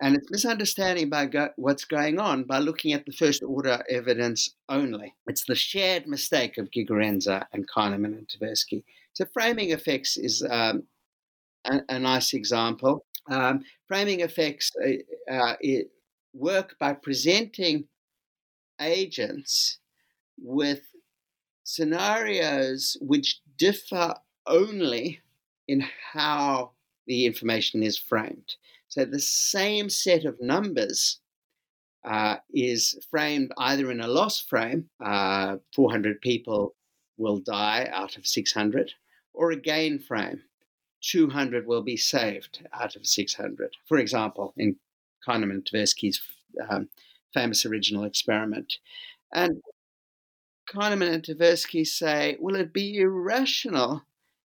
[0.00, 4.56] And it's misunderstanding by go- what's going on by looking at the first order evidence
[4.68, 5.14] only.
[5.26, 8.82] It's the shared mistake of Gigerenzer and Kahneman and Tversky.
[9.12, 10.82] So framing effects is um,
[11.66, 13.04] a, a, nice example.
[13.30, 15.54] Um, framing effects uh, uh,
[16.32, 17.84] work by presenting
[18.80, 19.78] agents
[20.36, 20.80] with
[21.62, 24.14] scenarios which differ
[24.46, 25.20] only
[25.68, 26.72] in how
[27.06, 28.56] the information is framed.
[28.88, 31.20] So the same set of numbers
[32.04, 36.74] uh, is framed either in a loss frame, uh, 400 people
[37.16, 38.92] will die out of 600,
[39.32, 40.42] or a gain frame,
[41.02, 43.70] 200 will be saved out of 600.
[43.86, 44.76] For example, in
[45.26, 46.20] Kahneman and Tversky's
[46.68, 46.88] um,
[47.32, 48.78] famous original experiment.
[49.32, 49.60] And
[50.72, 54.02] Kahneman and Tversky say, will it be irrational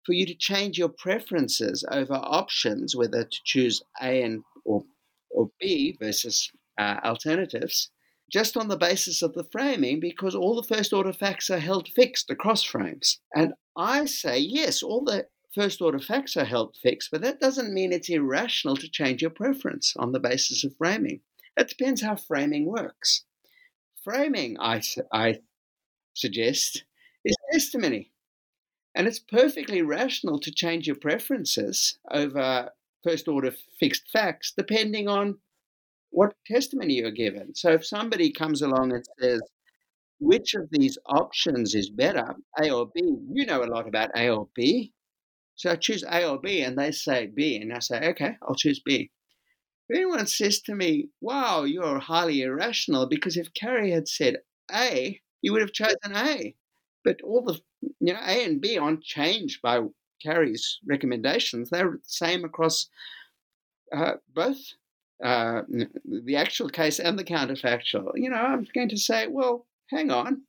[0.05, 4.84] for you to change your preferences over options, whether to choose A and or,
[5.30, 7.90] or B versus uh, alternatives,
[8.30, 11.88] just on the basis of the framing, because all the first order facts are held
[11.88, 13.20] fixed across frames.
[13.34, 17.74] And I say, yes, all the first order facts are held fixed, but that doesn't
[17.74, 21.20] mean it's irrational to change your preference on the basis of framing.
[21.57, 23.24] It depends how framing works.
[24.05, 24.80] Framing, I,
[25.12, 25.40] I
[26.14, 26.84] suggest,
[27.24, 28.12] is testimony.
[28.95, 32.70] And it's perfectly rational to change your preferences over
[33.05, 35.38] first order fixed facts depending on
[36.11, 37.55] what testimony you're given.
[37.55, 39.41] So if somebody comes along and says,
[40.18, 43.01] which of these options is better, A or B?
[43.32, 44.93] You know a lot about A or B.
[45.55, 48.55] So I choose A or B, and they say B, and I say, okay, I'll
[48.55, 49.11] choose B.
[49.88, 54.38] If anyone says to me, wow, you're highly irrational, because if Carrie had said
[54.72, 56.55] A, you would have chosen A.
[57.05, 57.61] But all the
[58.01, 59.80] you know A and B aren't changed by
[60.22, 61.70] Carrie's recommendations.
[61.70, 62.88] They're the same across
[63.92, 64.59] uh, both
[65.22, 65.62] uh,
[66.05, 68.12] the actual case and the counterfactual.
[68.14, 70.42] You know, I'm going to say, well, hang on.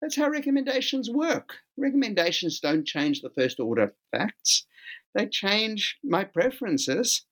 [0.00, 1.54] That's how recommendations work.
[1.76, 4.66] Recommendations don't change the first order facts.
[5.14, 7.24] They change my preferences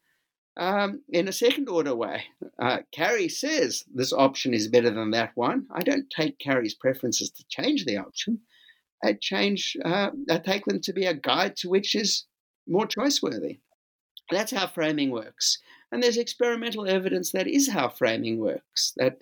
[0.57, 2.25] um, in a second order way.
[2.59, 5.67] Uh, Carrie says this option is better than that one.
[5.75, 8.41] I don't take Carrie's preferences to change the option.
[9.05, 12.27] I change, uh, I take them to be a guide to which is
[12.69, 13.59] more choice-worthy.
[14.31, 15.59] That's how framing works.
[15.91, 19.19] And there's experimental evidence that is how framing works, that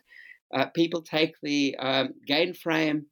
[0.55, 3.07] uh, people take the um, gain frame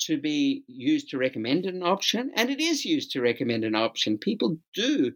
[0.00, 4.18] to be used to recommend an option, and it is used to recommend an option.
[4.18, 5.12] People do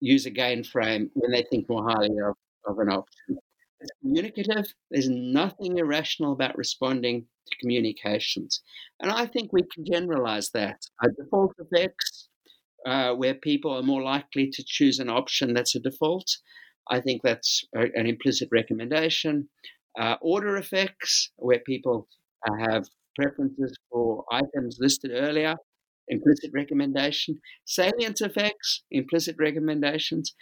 [0.00, 2.34] use a gain frame when they think more highly of,
[2.66, 3.38] of an option.
[3.80, 4.74] It's communicative.
[4.90, 8.62] There's nothing irrational about responding to communications.
[9.00, 10.80] And I think we can generalize that.
[11.02, 12.28] A default effects,
[12.86, 16.28] uh, where people are more likely to choose an option that's a default.
[16.90, 19.48] I think that's an implicit recommendation.
[19.98, 22.08] Uh, order effects, where people
[22.48, 25.56] uh, have preferences for items listed earlier,
[26.08, 27.38] implicit recommendation.
[27.64, 30.34] Salience effects, implicit recommendations.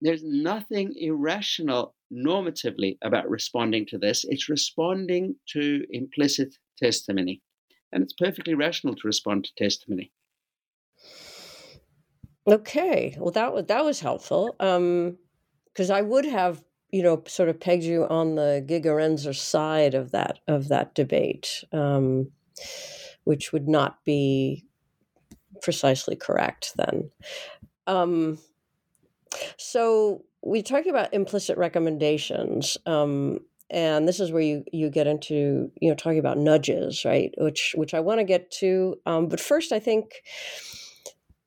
[0.00, 4.24] There's nothing irrational normatively about responding to this.
[4.28, 7.42] It's responding to implicit testimony.
[7.92, 10.12] And it's perfectly rational to respond to testimony.
[12.46, 14.54] Okay, well that was that was helpful.
[14.60, 15.16] Um,
[15.72, 20.12] because I would have, you know, sort of pegged you on the Gigerenzer side of
[20.12, 22.30] that of that debate, um,
[23.24, 24.64] which would not be
[25.62, 27.10] precisely correct then.
[27.86, 28.38] Um,
[29.56, 32.76] so we talked about implicit recommendations.
[32.86, 33.40] Um,
[33.70, 37.74] and this is where you you get into you know talking about nudges right which
[37.76, 40.22] which i want to get to um, but first i think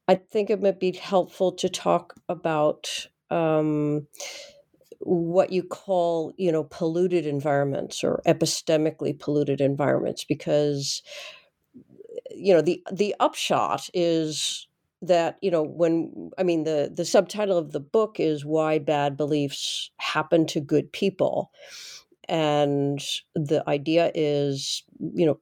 [0.07, 4.07] i think it might be helpful to talk about um,
[4.99, 11.03] what you call you know polluted environments or epistemically polluted environments because
[12.31, 14.67] you know the the upshot is
[15.01, 19.15] that you know when i mean the the subtitle of the book is why bad
[19.17, 21.51] beliefs happen to good people.
[22.29, 22.99] And
[23.35, 24.83] the idea is
[25.15, 25.39] you know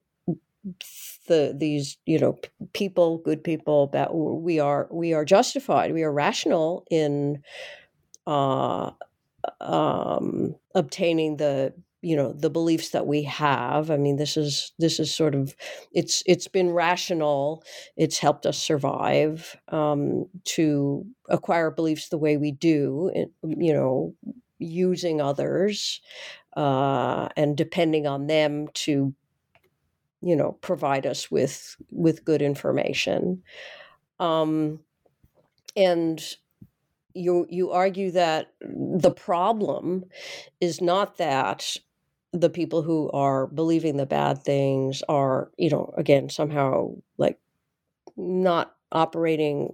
[1.27, 2.37] the these you know
[2.73, 7.41] people good people that we are we are justified we are rational in
[8.27, 8.91] uh
[9.61, 11.73] um obtaining the
[12.05, 15.55] you know the beliefs that we have i mean this is this is sort of
[15.91, 17.63] it's it's been rational
[17.97, 23.11] it's helped us survive um to acquire beliefs the way we do
[23.43, 24.13] you know
[24.59, 26.01] using others
[26.55, 29.13] uh, and depending on them to
[30.21, 33.43] you know provide us with with good information.
[34.19, 34.79] Um,
[35.75, 36.21] and
[37.13, 40.05] you you argue that the problem
[40.59, 41.77] is not that
[42.41, 47.39] the people who are believing the bad things are you know again somehow like
[48.17, 49.73] not operating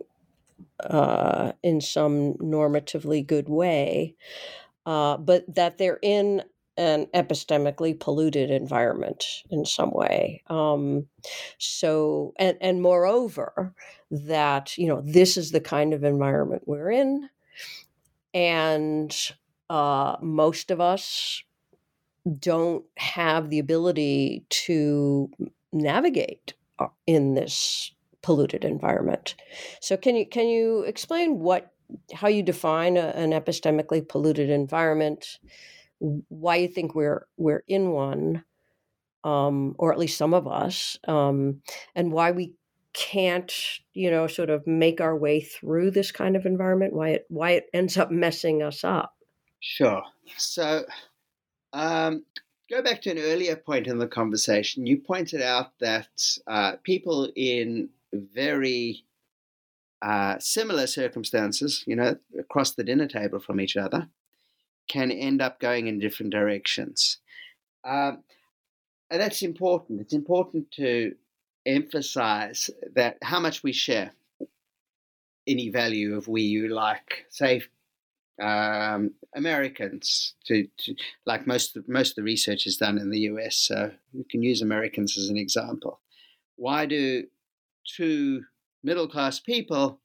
[0.81, 4.15] uh, in some normatively good way
[4.85, 6.43] uh, but that they're in
[6.77, 10.41] an epistemically polluted environment in some way.
[10.47, 11.07] Um,
[11.57, 13.73] so, and, and moreover,
[14.09, 17.29] that, you know, this is the kind of environment we're in.
[18.33, 19.15] And
[19.69, 21.43] uh, most of us
[22.39, 25.29] don't have the ability to
[25.71, 27.91] navigate uh, in this
[28.21, 29.35] polluted environment.
[29.79, 31.71] So, can you can you explain what
[32.13, 35.39] how you define a, an epistemically polluted environment?
[36.01, 38.43] why you think we're we're in one,
[39.23, 41.61] um, or at least some of us, um,
[41.95, 42.53] and why we
[42.93, 43.53] can't,
[43.93, 46.93] you know, sort of make our way through this kind of environment.
[46.93, 49.13] Why it why it ends up messing us up.
[49.59, 50.01] Sure.
[50.37, 50.85] So,
[51.73, 52.23] um,
[52.69, 54.85] go back to an earlier point in the conversation.
[54.85, 56.09] You pointed out that
[56.47, 59.03] uh, people in very
[60.01, 64.07] uh, similar circumstances, you know, across the dinner table from each other,
[64.87, 67.17] can end up going in different directions.
[67.83, 68.23] Um,
[69.09, 70.01] and that's important.
[70.01, 71.15] It's important to
[71.65, 74.11] emphasize that how much we share
[75.47, 77.63] any value of we you like, say,
[78.41, 83.55] um, Americans to, to, like most most of the research is done in the US,
[83.55, 85.99] so we can use Americans as an example.
[86.55, 87.25] Why do
[87.85, 88.43] two
[88.83, 89.99] middle class people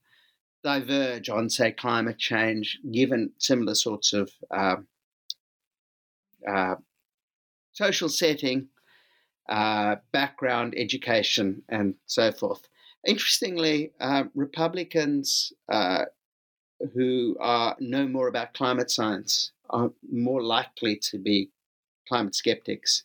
[0.62, 4.76] diverge on, say, climate change, given similar sorts of uh,
[6.48, 6.74] uh,
[7.72, 8.68] social setting,
[9.48, 12.62] uh, background, education, and so forth.
[13.06, 16.06] Interestingly, uh, Republicans uh,
[16.94, 21.50] who are know more about climate science are more likely to be
[22.08, 23.04] climate skeptics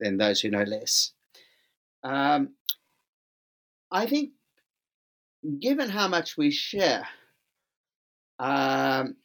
[0.00, 1.12] than those who know less.
[2.02, 2.50] Um,
[3.90, 4.30] I think
[5.60, 7.06] given how much we share,
[8.38, 9.16] um,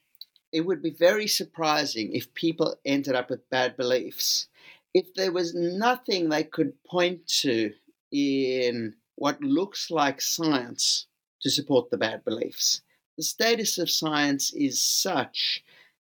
[0.51, 4.47] it would be very surprising if people ended up with bad beliefs.
[4.93, 7.73] If there was nothing they could point to
[8.11, 11.07] in what looks like science
[11.41, 12.81] to support the bad beliefs,
[13.17, 15.63] the status of science is such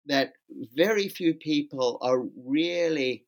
[0.07, 0.35] that
[0.75, 3.25] very few people are really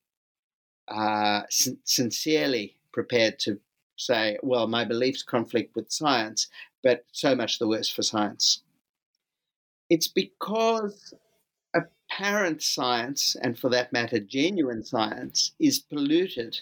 [0.88, 3.58] uh, sin- sincerely prepared to
[3.96, 6.48] say, well, my beliefs conflict with science,
[6.82, 8.62] but so much the worse for science.
[9.88, 11.12] It's because
[11.74, 16.58] apparent science, and for that matter, genuine science, is polluted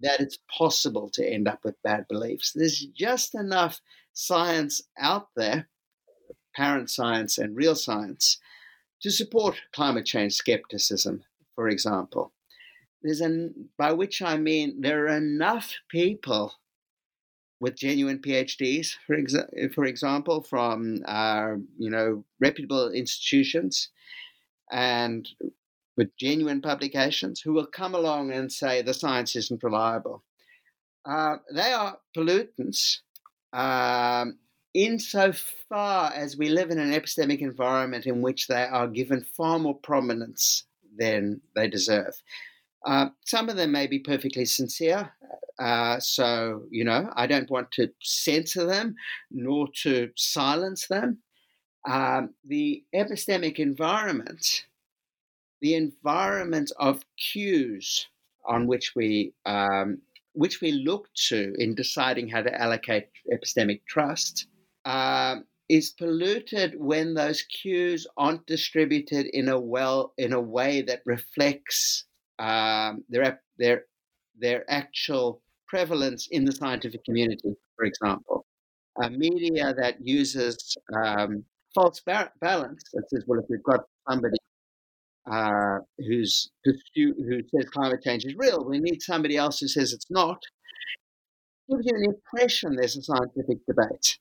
[0.00, 2.52] that it's possible to end up with bad beliefs.
[2.52, 3.80] There's just enough
[4.12, 5.68] science out there,
[6.56, 8.38] apparent science and real science,
[9.02, 11.22] to support climate change skepticism,
[11.54, 12.32] for example.
[13.02, 16.54] There's an, by which I mean there are enough people
[17.60, 23.90] with genuine PhDs, for, exa- for example, from uh, you know reputable institutions
[24.70, 25.28] and
[25.96, 30.22] with genuine publications who will come along and say the science isn't reliable.
[31.04, 32.98] Uh, they are pollutants
[33.52, 34.38] um,
[34.76, 39.74] insofar as we live in an epistemic environment in which they are given far more
[39.74, 40.64] prominence
[40.98, 42.14] than they deserve.
[42.84, 45.10] Uh, some of them may be perfectly sincere.
[45.58, 48.94] Uh, so, you know, I don't want to censor them
[49.30, 51.18] nor to silence them.
[51.88, 54.66] Um, the epistemic environment,
[55.62, 58.06] the environment of cues
[58.44, 60.02] on which we um,
[60.34, 64.48] which we look to in deciding how to allocate epistemic trust,
[64.86, 65.36] uh,
[65.68, 72.04] is polluted when those cues aren't distributed in a well in a way that reflects
[72.38, 73.84] um, their their
[74.38, 78.46] their actual prevalence in the scientific community, for example.
[79.02, 84.36] A media that uses um, false ba- balance, that says, well, if we've got somebody
[85.30, 90.10] uh, who's who says climate change is real, we need somebody else who says it's
[90.10, 90.40] not,
[91.68, 94.18] gives you an impression there's a scientific debate.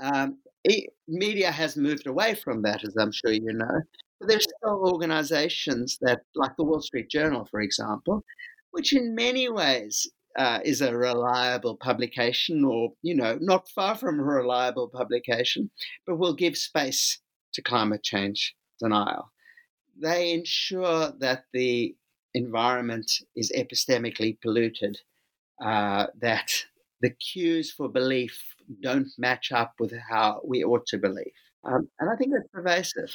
[0.00, 0.38] Um,
[1.08, 3.80] media has moved away from that, as I'm sure you know.
[4.18, 8.24] But there's still organizations that, like the Wall Street Journal, for example,
[8.70, 14.18] which in many ways uh, is a reliable publication, or, you know, not far from
[14.18, 15.70] a reliable publication,
[16.06, 17.20] but will give space
[17.54, 19.30] to climate change denial.
[19.98, 21.94] They ensure that the
[22.34, 24.98] environment is epistemically polluted,
[25.64, 26.52] uh, that
[27.00, 28.42] the cues for belief
[28.80, 31.32] don't match up with how we ought to believe.
[31.64, 33.12] Um, and I think that's pervasive.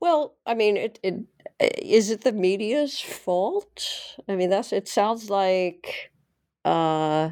[0.00, 1.20] Well, I mean, it, it
[1.60, 4.16] is it the media's fault?
[4.28, 6.10] I mean, that's it sounds like
[6.64, 7.30] uh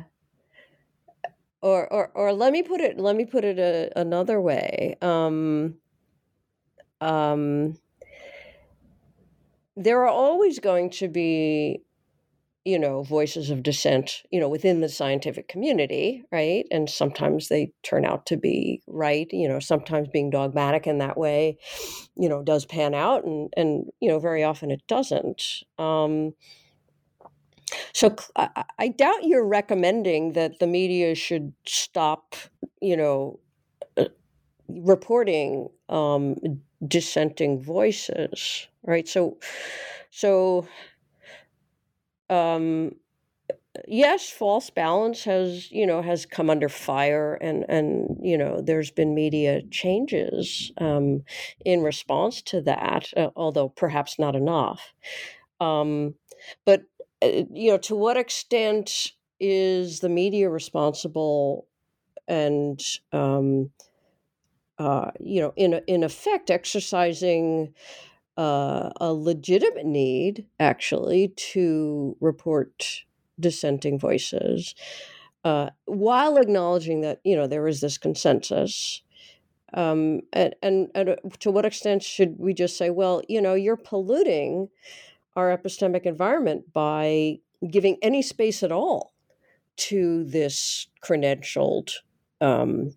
[1.60, 4.96] or or or let me put it let me put it a, another way.
[5.02, 5.78] Um
[7.00, 7.78] um
[9.76, 11.82] there are always going to be
[12.68, 16.66] you know, voices of dissent, you know, within the scientific community, right?
[16.70, 21.16] And sometimes they turn out to be right, you know, sometimes being dogmatic in that
[21.18, 21.58] way,
[22.16, 25.42] you know, does pan out and and you know, very often it doesn't.
[25.78, 26.34] Um
[27.92, 32.34] so I, I doubt you're recommending that the media should stop,
[32.80, 33.40] you know,
[33.96, 34.06] uh,
[34.68, 36.36] reporting um,
[36.86, 39.08] dissenting voices, right?
[39.08, 39.38] So,
[40.10, 40.66] so
[42.30, 42.92] um,
[43.86, 48.90] yes, false balance has you know has come under fire, and and you know there's
[48.90, 51.22] been media changes um,
[51.64, 54.92] in response to that, uh, although perhaps not enough.
[55.60, 56.14] Um,
[56.64, 56.82] but
[57.22, 61.66] uh, you know, to what extent is the media responsible,
[62.28, 63.70] and um,
[64.78, 67.74] uh, you know, in in effect, exercising
[68.38, 73.02] uh, a legitimate need, actually, to report
[73.38, 74.74] dissenting voices,
[75.44, 79.02] uh, while acknowledging that you know there is this consensus.
[79.74, 83.52] Um, and, and, and uh, to what extent should we just say, well, you know,
[83.52, 84.70] you're polluting
[85.36, 89.12] our epistemic environment by giving any space at all
[89.76, 91.92] to this credentialed
[92.40, 92.94] um,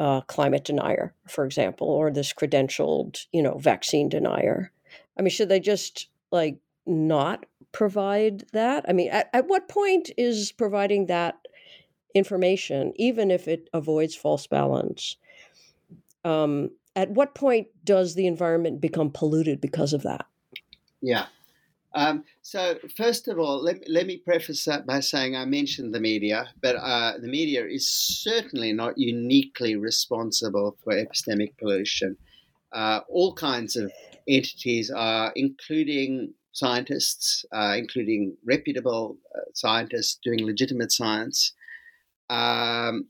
[0.00, 4.72] uh, climate denier, for example, or this credentialed, you know, vaccine denier.
[5.18, 8.86] I mean, should they just like not provide that?
[8.88, 11.36] I mean, at, at what point is providing that
[12.14, 15.16] information, even if it avoids false balance,
[16.24, 20.24] um, at what point does the environment become polluted because of that?
[21.02, 21.26] Yeah.
[21.94, 26.00] Um, so, first of all, let, let me preface that by saying I mentioned the
[26.00, 32.16] media, but uh, the media is certainly not uniquely responsible for epistemic pollution.
[32.72, 33.90] Uh, all kinds of
[34.28, 41.52] entities are, including scientists, uh, including reputable uh, scientists doing legitimate science,
[42.28, 43.06] um,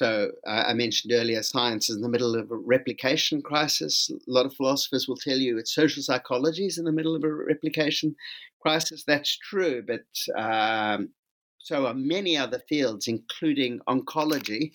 [0.00, 4.10] so uh, I mentioned earlier, science is in the middle of a replication crisis.
[4.10, 7.22] A lot of philosophers will tell you it's social psychology is in the middle of
[7.22, 8.16] a replication
[8.62, 9.04] crisis.
[9.06, 10.06] That's true, but
[10.42, 11.10] um,
[11.58, 14.72] so are many other fields, including oncology.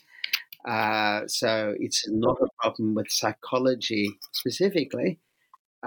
[0.63, 5.19] Uh, so it's not a problem with psychology specifically.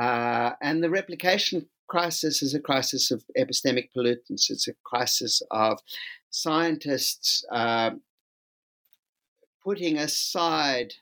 [0.01, 4.51] Uh, and the replication crisis is a crisis of epistemic pollutants.
[4.51, 5.79] It's a crisis of
[6.31, 7.91] scientists uh,
[9.69, 10.95] putting aside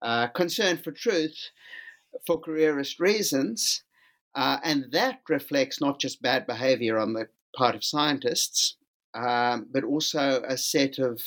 [0.00, 1.50] uh, concern for truth
[2.26, 3.82] for careerist reasons.
[4.34, 8.76] Uh, and that reflects not just bad behavior on the part of scientists,
[9.12, 11.20] um, but also a set of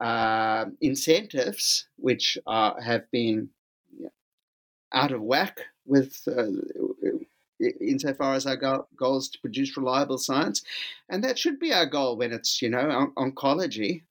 [0.00, 3.50] uh, incentives which are, have been
[4.94, 6.46] out of whack with uh,
[7.78, 10.62] insofar as our go- goal is to produce reliable science,
[11.10, 14.02] and that should be our goal when it's you know on- oncology.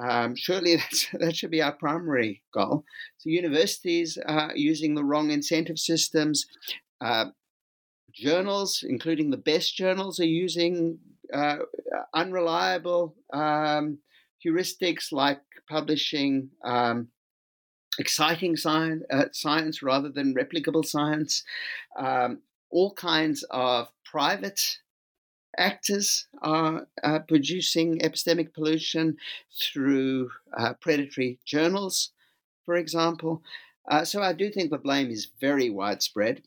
[0.00, 0.76] Um, surely
[1.14, 2.84] that should be our primary goal.
[3.18, 6.46] So universities are using the wrong incentive systems.
[7.00, 7.26] Uh,
[8.12, 10.98] journals, including the best journals, are using
[11.32, 11.56] uh,
[12.14, 13.98] unreliable um,
[14.44, 17.08] heuristics like publishing um,
[17.98, 21.42] exciting science, uh, science rather than replicable science.
[21.98, 22.40] Um,
[22.70, 24.78] all kinds of private
[25.58, 29.16] actors are uh, producing epistemic pollution
[29.60, 32.10] through uh, predatory journals,
[32.64, 33.42] for example.
[33.88, 36.42] Uh, so I do think the blame is very widespread.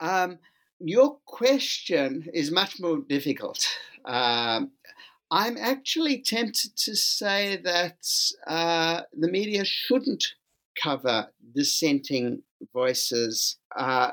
[0.00, 0.38] Um,
[0.78, 3.66] your question is much more difficult.
[4.04, 4.72] Um,
[5.30, 8.06] I'm actually tempted to say that
[8.46, 10.24] uh, the media shouldn't
[10.80, 14.12] cover dissenting voices uh,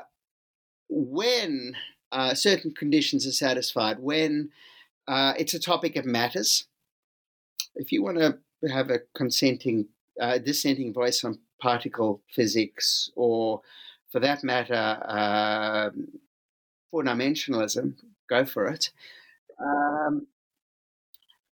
[0.88, 1.74] when
[2.12, 4.50] uh, certain conditions are satisfied, when
[5.08, 6.66] uh, it's a topic of matters.
[7.74, 8.38] If you want to
[8.68, 9.86] have a consenting,
[10.20, 13.62] uh, dissenting voice on particle physics, or
[14.10, 16.08] for that matter, um,
[16.90, 17.94] four dimensionalism,
[18.28, 18.90] go for it.
[19.60, 20.26] Um,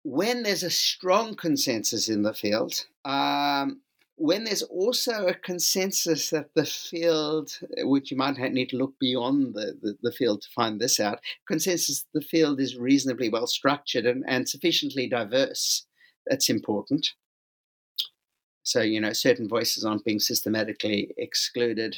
[0.04, 3.80] when there's a strong consensus in the field, um,
[4.16, 9.54] when there's also a consensus that the field, which you might need to look beyond
[9.54, 14.06] the, the, the, field to find this out, consensus the field is reasonably well structured
[14.06, 15.86] and, and sufficiently diverse.
[16.26, 17.10] That's important.
[18.62, 21.96] So, you know, certain voices aren't being systematically excluded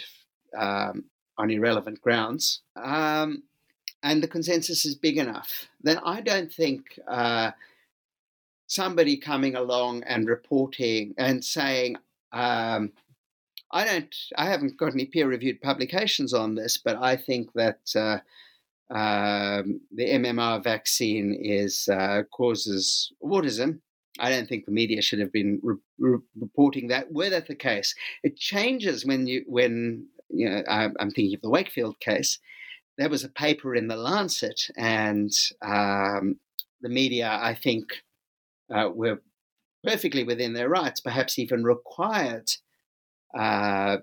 [0.56, 1.04] um,
[1.38, 2.62] on irrelevant grounds.
[2.76, 3.44] Um,
[4.02, 7.52] and the consensus is big enough, then I don't think uh,
[8.66, 11.96] somebody coming along and reporting and saying,
[12.32, 12.92] um,
[13.72, 14.14] I don't.
[14.36, 18.18] I haven't got any peer-reviewed publications on this, but I think that uh,
[18.90, 23.80] um, the MMR vaccine is uh, causes autism.
[24.20, 27.12] I don't think the media should have been re- re- reporting that.
[27.12, 30.62] Were that the case, it changes when you when you know.
[30.68, 32.38] I, I'm thinking of the Wakefield case.
[32.96, 35.30] There was a paper in the Lancet, and
[35.62, 36.40] um,
[36.80, 37.84] the media, I think,
[38.74, 39.20] uh, were
[39.84, 42.50] perfectly within their rights, perhaps even required
[43.38, 43.98] uh,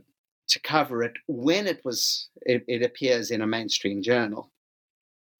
[0.47, 4.51] to cover it when it was it, it, appears in a mainstream journal,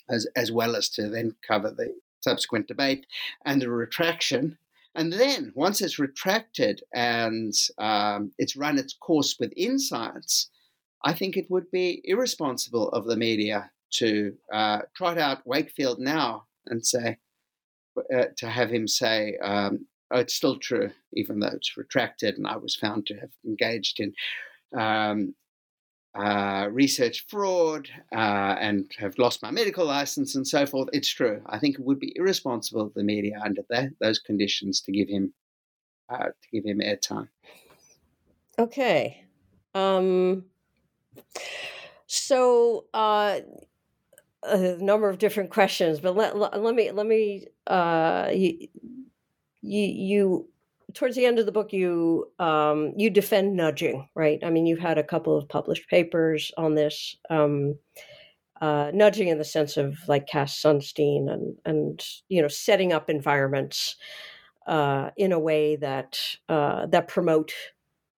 [0.09, 3.05] as as well as to then cover the subsequent debate
[3.45, 4.57] and the retraction.
[4.95, 10.49] And then once it's retracted and um, it's run its course within science,
[11.03, 16.45] I think it would be irresponsible of the media to uh, trot out Wakefield now
[16.65, 17.17] and say,
[18.13, 19.85] uh, to have him say, um,
[20.15, 23.99] oh, it's still true, even though it's retracted, and I was found to have engaged
[23.99, 24.13] in
[24.77, 25.35] um,
[26.17, 30.87] uh, research fraud uh, and have lost my medical license and so forth.
[30.93, 31.41] It's true.
[31.47, 33.61] I think it would be irresponsible of the media under
[33.99, 35.33] those conditions to give him
[36.07, 37.27] uh, to give him airtime.
[38.57, 39.25] Okay.
[39.73, 40.45] Um,
[42.07, 43.39] so uh,
[44.43, 48.29] a number of different questions, but let, let, me let me uh,
[49.65, 50.49] you you
[50.93, 54.39] towards the end of the book you um, you defend nudging, right?
[54.43, 57.15] I mean, you've had a couple of published papers on this.
[57.29, 57.75] Um,
[58.61, 63.09] uh, nudging in the sense of like Cass Sunstein and and you know setting up
[63.09, 63.97] environments
[64.67, 67.53] uh, in a way that uh, that promote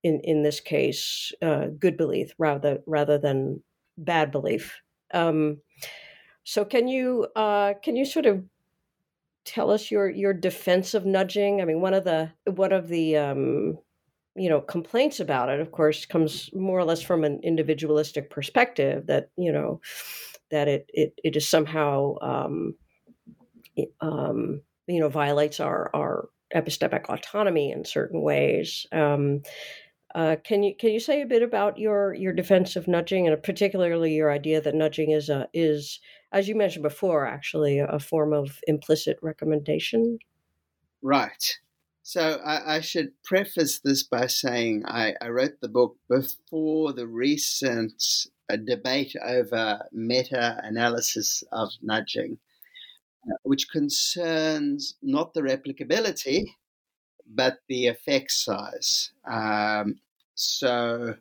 [0.04, 3.62] in in this case uh, good belief rather rather than
[3.98, 4.80] bad belief.
[5.14, 5.58] Um,
[6.44, 8.44] so can you uh, can you sort of
[9.48, 11.62] tell us your your defense of nudging?
[11.62, 13.78] I mean, one of the one of the um,
[14.36, 19.08] you know complaints about it, of course, comes more or less from an individualistic perspective
[19.08, 19.82] that you know
[20.52, 22.76] that it it, it is somehow um,
[23.76, 28.86] it, um, you know violates our our epistemic autonomy in certain ways.
[28.92, 29.42] Um,
[30.16, 33.44] uh, can you can you say a bit about your your defense of nudging and
[33.44, 36.00] particularly your idea that nudging is a is
[36.32, 40.20] as you mentioned before, actually, a form of implicit recommendation.
[41.02, 41.58] Right.
[42.04, 47.06] So I, I should preface this by saying I, I, wrote the book before the
[47.06, 48.02] recent
[48.50, 52.38] uh, debate over meta analysis of nudging,
[53.30, 56.46] uh, which concerns not the replicability,
[57.30, 59.12] but the effect size.
[59.30, 60.00] Um,
[60.34, 61.16] so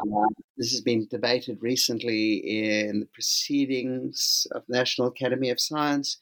[0.00, 6.18] uh, this has been debated recently in the proceedings of National Academy of Science.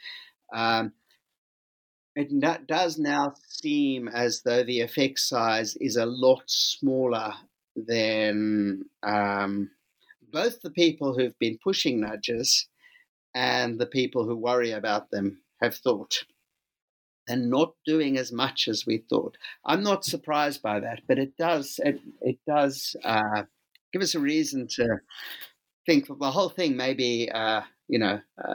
[0.52, 0.92] Um,
[2.16, 7.32] it n- does now seem as though the effect size is a lot smaller
[7.76, 9.70] than um,
[10.32, 12.68] both the people who've been pushing nudges
[13.34, 16.24] and the people who worry about them have thought.
[17.28, 19.36] And not doing as much as we thought.
[19.64, 23.42] I'm not surprised by that, but it does it, it does uh,
[23.98, 25.00] give us a reason to
[25.84, 28.54] think that the whole thing may be, uh, you know, uh,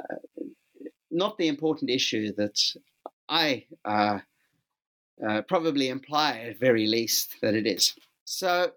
[1.12, 2.58] not the important issue that
[3.28, 4.20] I uh,
[5.28, 7.94] uh, probably imply at very least that it is.
[8.24, 8.72] So,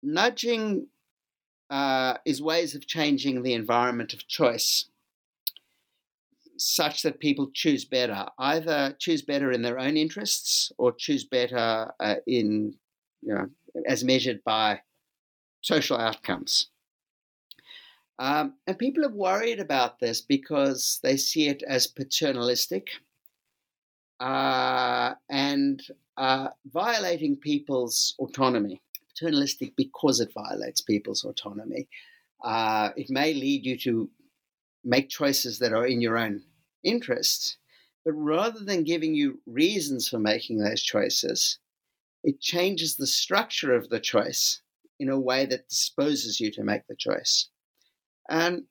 [0.00, 0.86] nudging
[1.70, 4.84] uh, is ways of changing the environment of choice
[6.56, 11.92] such that people choose better, either choose better in their own interests or choose better
[11.98, 12.74] uh, in,
[13.22, 13.48] you know,
[13.88, 14.80] as measured by
[15.66, 16.68] social outcomes.
[18.18, 22.88] Um, and people are worried about this because they see it as paternalistic
[24.20, 25.82] uh, and
[26.16, 28.80] uh, violating people's autonomy.
[29.08, 31.88] Paternalistic because it violates people's autonomy.
[32.44, 34.08] Uh, it may lead you to
[34.84, 36.42] make choices that are in your own
[36.84, 37.58] interest,
[38.04, 41.58] but rather than giving you reasons for making those choices,
[42.22, 44.60] it changes the structure of the choice
[44.98, 47.48] in a way that disposes you to make the choice.
[48.28, 48.64] And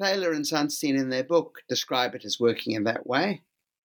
[0.00, 3.42] Thaler and Sunstein in their book describe it as working in that way.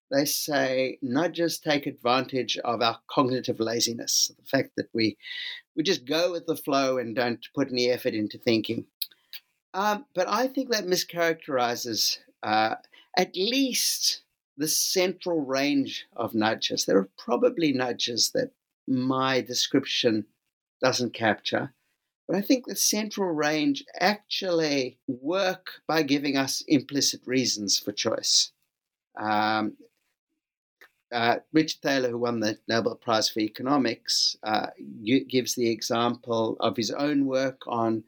[0.10, 5.18] They say nudges take advantage of our cognitive laziness, the fact that we
[5.76, 8.86] we just go with the flow and don't put any effort into thinking.
[9.74, 12.76] Um, but I think that mischaracterizes uh,
[13.18, 14.24] at least
[14.58, 16.86] the central range of nudges.
[16.86, 18.52] There are probably nudges that
[18.88, 20.26] my description
[20.82, 21.74] doesn't capture.
[22.28, 28.52] But I think the central range actually work by giving us implicit reasons for choice.
[29.20, 29.78] Um,
[31.12, 34.68] uh, Richard Thaler, who won the Nobel Prize for Economics, uh,
[35.30, 38.04] gives the example of his own work on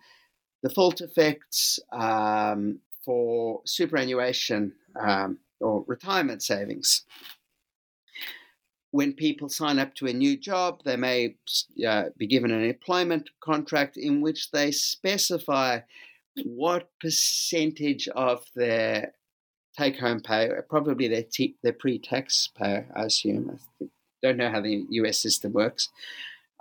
[0.64, 7.06] default effects um, for superannuation um, or retirement savings
[8.92, 11.36] when people sign up to a new job, they may
[11.88, 15.80] uh, be given an employment contract in which they specify
[16.44, 19.14] what percentage of their
[19.78, 23.60] take home pay, probably their, t- their pre tax pay, I assume.
[23.82, 23.86] I
[24.22, 25.90] don't know how the US system works,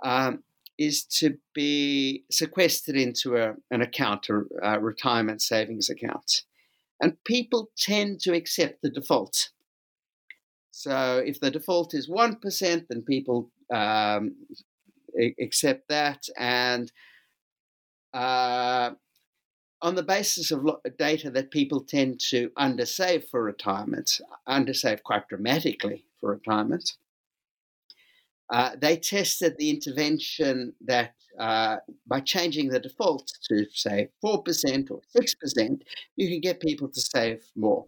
[0.03, 0.43] um,
[0.77, 6.43] is to be sequestered into a, an account, a, a retirement savings account.
[7.01, 9.49] And people tend to accept the default
[10.71, 14.35] so if the default is 1%, then people um,
[15.41, 16.27] accept that.
[16.37, 16.91] And
[18.13, 18.91] uh,
[19.81, 20.67] on the basis of
[20.97, 26.93] data that people tend to undersave for retirement, undersave quite dramatically for retirement,
[28.51, 35.01] uh, they tested the intervention that uh, by changing the default to, say, 4% or
[35.15, 35.81] 6%,
[36.15, 37.85] you can get people to save more.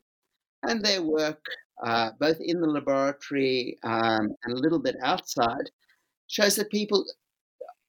[0.64, 1.44] And their work
[1.86, 5.70] uh, both in the laboratory um, and a little bit outside,
[6.28, 7.06] shows that people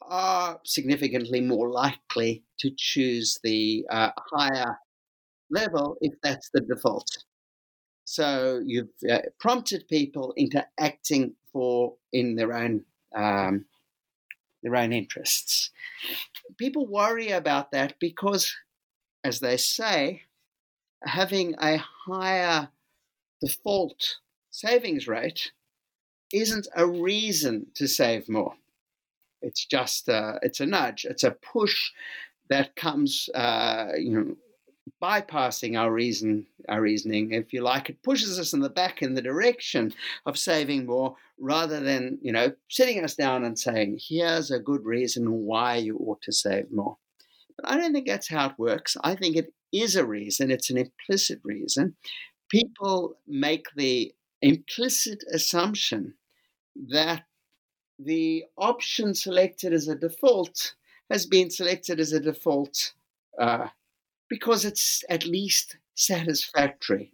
[0.03, 4.76] are significantly more likely to choose the uh, higher
[5.51, 7.09] level if that's the default.
[8.05, 12.84] So you've uh, prompted people into acting for in their own
[13.14, 13.66] um,
[14.62, 15.70] their own interests.
[16.57, 18.55] People worry about that because,
[19.24, 20.22] as they say,
[21.05, 22.68] having a higher
[23.43, 24.16] default
[24.51, 25.53] savings rate
[26.32, 28.55] isn't a reason to save more.
[29.43, 31.05] It's just a, it's a nudge.
[31.05, 31.90] It's a push
[32.49, 34.36] that comes, uh, you know,
[35.03, 37.88] bypassing our reason, our reasoning, if you like.
[37.90, 39.95] It pushes us in the back in the direction
[40.26, 44.84] of saving more, rather than you know sitting us down and saying, "Here's a good
[44.84, 46.97] reason why you ought to save more."
[47.57, 48.97] But I don't think that's how it works.
[49.03, 50.51] I think it is a reason.
[50.51, 51.97] It's an implicit reason,
[52.53, 56.15] people make the implicit assumption
[56.91, 57.25] that
[57.99, 60.75] the option selected as a default
[61.11, 62.93] has been selected as a default
[63.41, 63.69] uh,
[64.29, 67.13] because it's at least satisfactory.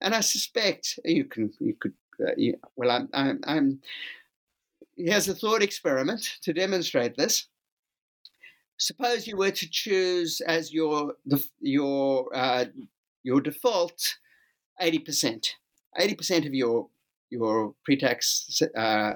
[0.00, 3.80] And I suspect you can, you could, uh, you, well, I'm, I'm, I'm,
[4.96, 7.46] here's a thought experiment to demonstrate this.
[8.78, 11.14] Suppose you were to choose as your
[11.60, 12.64] your uh,
[13.22, 14.16] your default
[14.80, 15.46] 80%.
[15.98, 16.88] 80% of your
[17.30, 19.12] your pre-tax uh,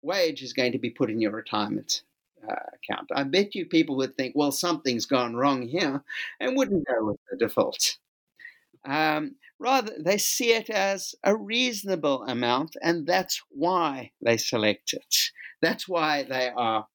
[0.00, 2.02] wage is going to be put in your retirement
[2.42, 3.10] uh, account.
[3.14, 6.02] I bet you people would think, well, something's gone wrong here,
[6.40, 7.98] and wouldn't go with the default.
[8.86, 15.30] Um, rather, they see it as a reasonable amount, and that's why they select it.
[15.60, 16.86] That's why they are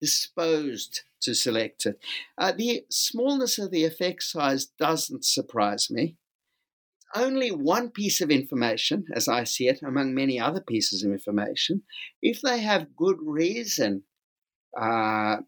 [0.00, 2.00] disposed to select it.
[2.38, 6.16] Uh, the smallness of the effect size doesn't surprise me.
[7.14, 11.82] Only one piece of information, as I see it, among many other pieces of information.
[12.22, 14.04] If they have good reason
[14.80, 15.38] uh,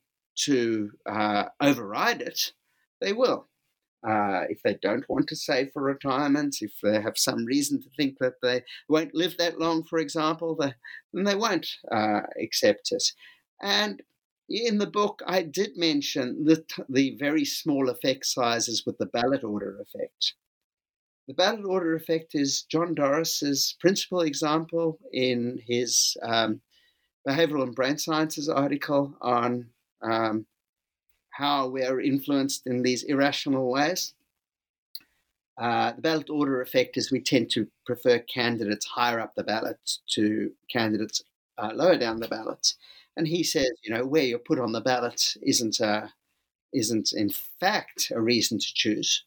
[0.44, 2.52] to uh, override it,
[3.00, 3.48] they will.
[4.06, 7.88] Uh, if they don't want to save for retirement, if they have some reason to
[7.96, 10.74] think that they won't live that long, for example, they,
[11.12, 13.04] then they won't uh, accept it.
[13.62, 14.02] And
[14.48, 19.44] in the book, I did mention the, the very small effect sizes with the ballot
[19.44, 20.34] order effect.
[21.28, 26.60] The ballot order effect is John Doris's principal example in his um,
[27.26, 29.68] Behavioral and Brain Sciences article on
[30.02, 30.46] um,
[31.30, 34.14] how we are influenced in these irrational ways.
[35.58, 39.78] Uh, the ballot order effect is we tend to prefer candidates higher up the ballot
[40.08, 41.22] to candidates
[41.58, 42.74] uh, lower down the ballot.
[43.16, 46.12] And he says, you know, where you're put on the ballot isn't a,
[46.72, 49.24] isn't in fact a reason to choose.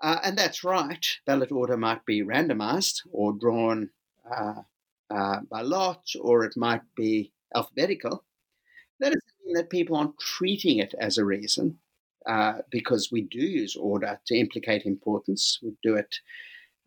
[0.00, 1.04] Uh, and that's right.
[1.26, 3.90] Ballot order might be randomized or drawn
[4.30, 4.62] uh,
[5.10, 8.24] uh, by lot, or it might be alphabetical.
[9.00, 11.78] That doesn't mean that people aren't treating it as a reason,
[12.26, 15.58] uh, because we do use order to implicate importance.
[15.62, 16.14] We do it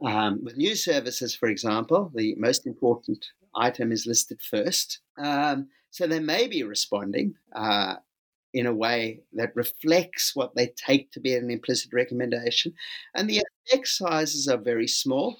[0.05, 2.11] um, with news services, for example.
[2.15, 4.99] The most important item is listed first.
[5.17, 7.95] Um, so they may be responding uh,
[8.53, 12.73] in a way that reflects what they take to be an implicit recommendation.
[13.15, 15.37] And the effect sizes are very small,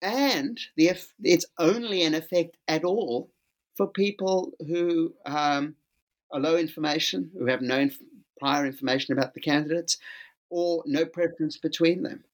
[0.00, 0.92] and the
[1.22, 3.30] it's only an effect at all
[3.76, 5.74] for people who um,
[6.30, 7.98] are low information, who have no inf-
[8.38, 9.98] prior information about the candidates,
[10.50, 12.24] or no preference between them.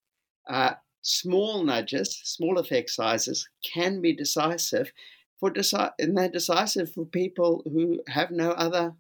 [0.48, 0.72] Uh,
[1.02, 4.90] small nudges, small effect sizes can be decisive
[5.38, 8.94] for deci- and they're decisive for people who have no other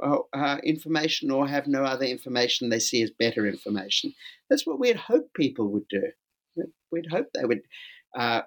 [0.00, 4.14] uh, information or have no other information they see as better information.
[4.48, 6.02] That's what we'd hope people would do.
[6.90, 7.62] We'd hope they would
[8.16, 8.42] uh,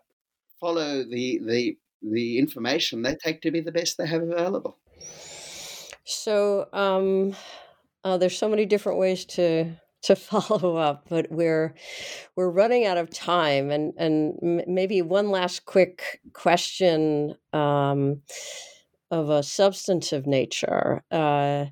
[0.60, 4.78] follow the the the information they take to be the best they have available.
[6.04, 7.36] So um,
[8.04, 9.72] uh, there's so many different ways to
[10.04, 11.76] to follow up, but we're
[12.36, 18.22] we're running out of time, and and maybe one last quick question um,
[19.12, 21.04] of a substantive nature.
[21.12, 21.66] Uh,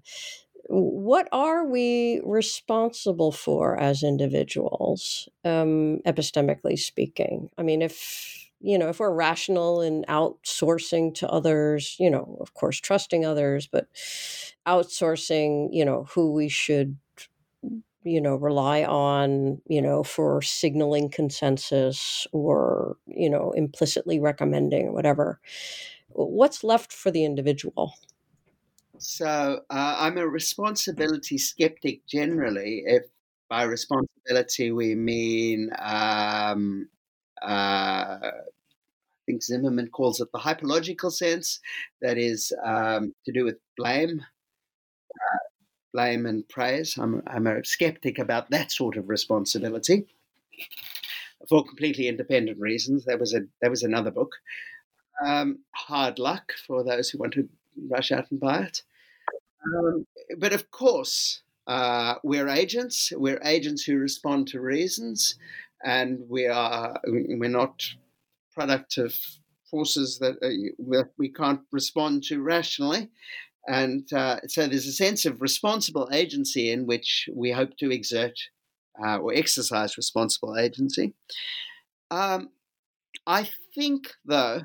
[0.67, 7.49] what are we responsible for as individuals, um, epistemically speaking?
[7.57, 12.53] I mean, if you know, if we're rational in outsourcing to others, you know, of
[12.53, 13.87] course, trusting others, but
[14.67, 16.97] outsourcing, you know, who we should
[18.03, 25.39] you know rely on you know for signaling consensus or you know implicitly recommending whatever
[26.09, 27.93] what's left for the individual
[28.97, 33.03] so uh, i'm a responsibility skeptic generally if
[33.49, 36.89] by responsibility we mean um,
[37.41, 38.31] uh, i
[39.25, 41.59] think zimmerman calls it the hypological sense
[42.01, 44.21] that is um, to do with blame
[45.15, 45.37] uh,
[45.93, 46.97] blame and praise.
[46.97, 50.05] I'm, I'm a skeptic about that sort of responsibility
[51.47, 53.05] for completely independent reasons.
[53.05, 54.35] That was a that was another book.
[55.25, 57.47] Um, hard luck for those who want to
[57.89, 58.81] rush out and buy it.
[59.65, 60.05] Um,
[60.37, 63.11] but of course, uh, we're agents.
[63.15, 65.35] We're agents who respond to reasons,
[65.83, 67.83] and we are we're not
[68.53, 69.15] product of
[69.69, 73.09] forces that uh, we can't respond to rationally.
[73.67, 78.37] And uh, so there's a sense of responsible agency in which we hope to exert
[79.03, 81.13] uh, or exercise responsible agency.
[82.09, 82.49] Um,
[83.27, 84.61] I think, though,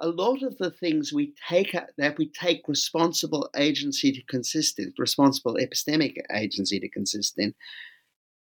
[0.00, 4.92] a lot of the things we take that we take responsible agency to consist in,
[4.98, 7.54] responsible epistemic agency to consist in,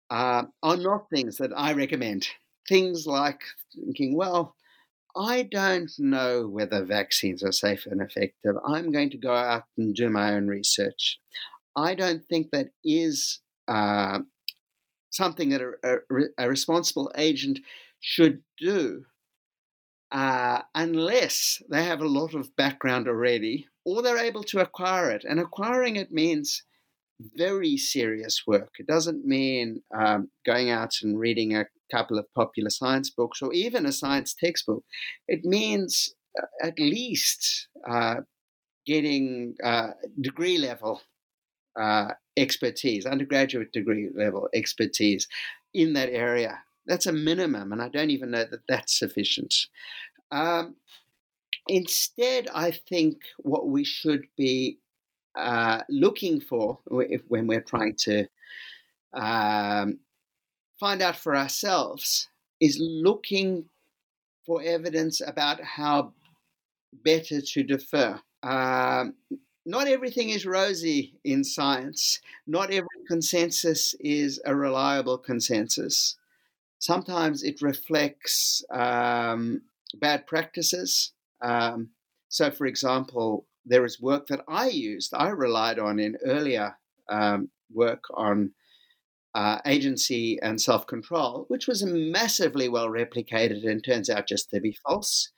[0.09, 2.27] uh, are not things that I recommend.
[2.67, 3.39] Things like
[3.73, 4.55] thinking, well,
[5.15, 8.55] I don't know whether vaccines are safe and effective.
[8.67, 11.19] I'm going to go out and do my own research.
[11.75, 14.19] I don't think that is uh,
[15.11, 17.59] something that a, a, a, responsible agent
[18.01, 19.05] should do
[20.15, 25.25] uh, unless they have a lot of background already or they're able to acquire it.
[25.27, 26.63] And acquiring it means
[27.35, 28.75] very serious work.
[28.79, 33.51] It doesn't mean um, going out and reading a couple of popular science books or
[33.51, 34.85] even a science textbook.
[35.27, 38.21] It means uh, at least uh,
[38.85, 39.89] getting uh,
[40.21, 41.01] degree level
[41.77, 45.27] uh, expertise, undergraduate degree level expertise
[45.73, 46.59] in that area.
[46.87, 49.55] That's a minimum, and I don't even know that that's sufficient.
[50.31, 50.75] Um,
[51.67, 54.79] instead, I think what we should be
[55.35, 58.25] uh, looking for if, when we're trying to
[59.13, 59.99] um,
[60.79, 63.65] find out for ourselves is looking
[64.45, 66.13] for evidence about how
[67.03, 68.19] better to defer.
[68.43, 69.15] Um,
[69.65, 72.19] not everything is rosy in science.
[72.45, 76.15] Not every consensus is a reliable consensus.
[76.77, 79.61] Sometimes it reflects um,
[79.99, 81.13] bad practices.
[81.41, 81.89] Um,
[82.29, 86.75] so, for example, there is work that I used, I relied on in earlier
[87.09, 88.51] um, work on
[89.33, 94.61] uh, agency and self control, which was massively well replicated and turns out just to
[94.61, 95.31] be false.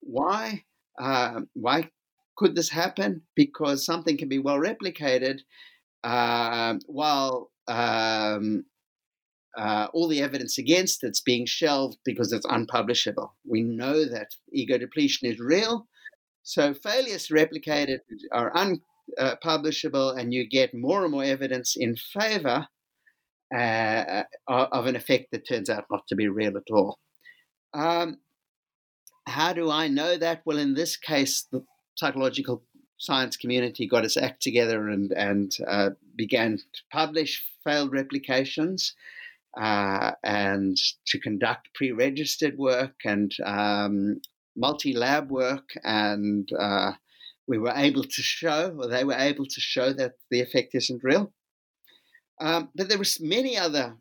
[0.00, 0.64] Why?
[0.98, 1.90] Uh, why
[2.36, 3.22] could this happen?
[3.34, 5.40] Because something can be well replicated
[6.02, 8.64] uh, while um,
[9.56, 13.34] uh, all the evidence against it's being shelved because it's unpublishable.
[13.44, 15.86] We know that ego depletion is real.
[16.42, 18.00] So failures to replicate
[18.32, 22.66] are unpublishable, and you get more and more evidence in favor
[23.54, 26.98] uh, of an effect that turns out not to be real at all.
[27.74, 28.18] Um,
[29.26, 30.42] how do I know that?
[30.44, 32.64] Well, in this case, the psychological
[32.98, 38.94] science community got its act together and, and uh, began to publish failed replications
[39.60, 40.76] uh, and
[41.06, 44.20] to conduct pre registered work and um,
[44.56, 45.70] multi lab work.
[45.84, 46.92] And uh,
[47.46, 51.04] we were able to show, or they were able to show, that the effect isn't
[51.04, 51.32] real.
[52.40, 53.96] Um, but there was many other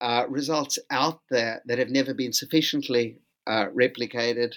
[0.00, 4.54] uh, results out there that have never been sufficiently uh, replicated.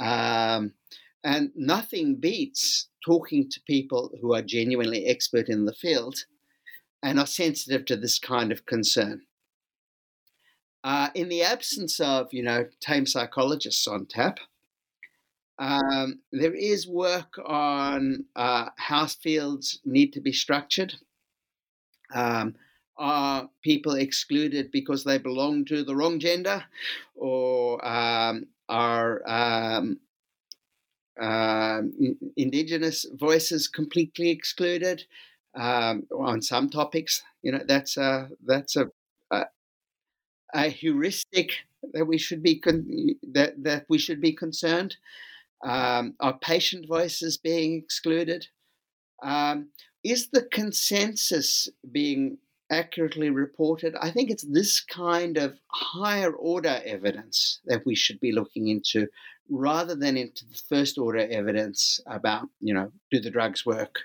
[0.00, 0.72] Um,
[1.22, 6.24] and nothing beats talking to people who are genuinely expert in the field
[7.02, 9.22] and are sensitive to this kind of concern.
[10.84, 14.38] Uh, in the absence of, you know, tame psychologists on tap,
[15.58, 20.94] um, there is work on uh, how fields need to be structured.
[22.14, 22.54] Um,
[22.96, 26.64] are people excluded because they belong to the wrong gender,
[27.14, 29.22] or um, are
[31.20, 31.82] uh,
[32.36, 35.04] indigenous voices completely excluded
[35.54, 37.22] um, on some topics?
[37.42, 38.90] You know, that's a that's a
[39.30, 39.44] a,
[40.54, 41.52] a heuristic
[41.92, 44.96] that we should be con- that that we should be concerned.
[45.62, 48.46] Um, are patient voices being excluded?
[49.22, 49.68] Um,
[50.02, 52.38] is the consensus being
[52.70, 53.94] accurately reported?
[54.00, 59.08] I think it's this kind of higher order evidence that we should be looking into
[59.48, 63.96] rather than into the first order evidence about, you know, do the drugs work?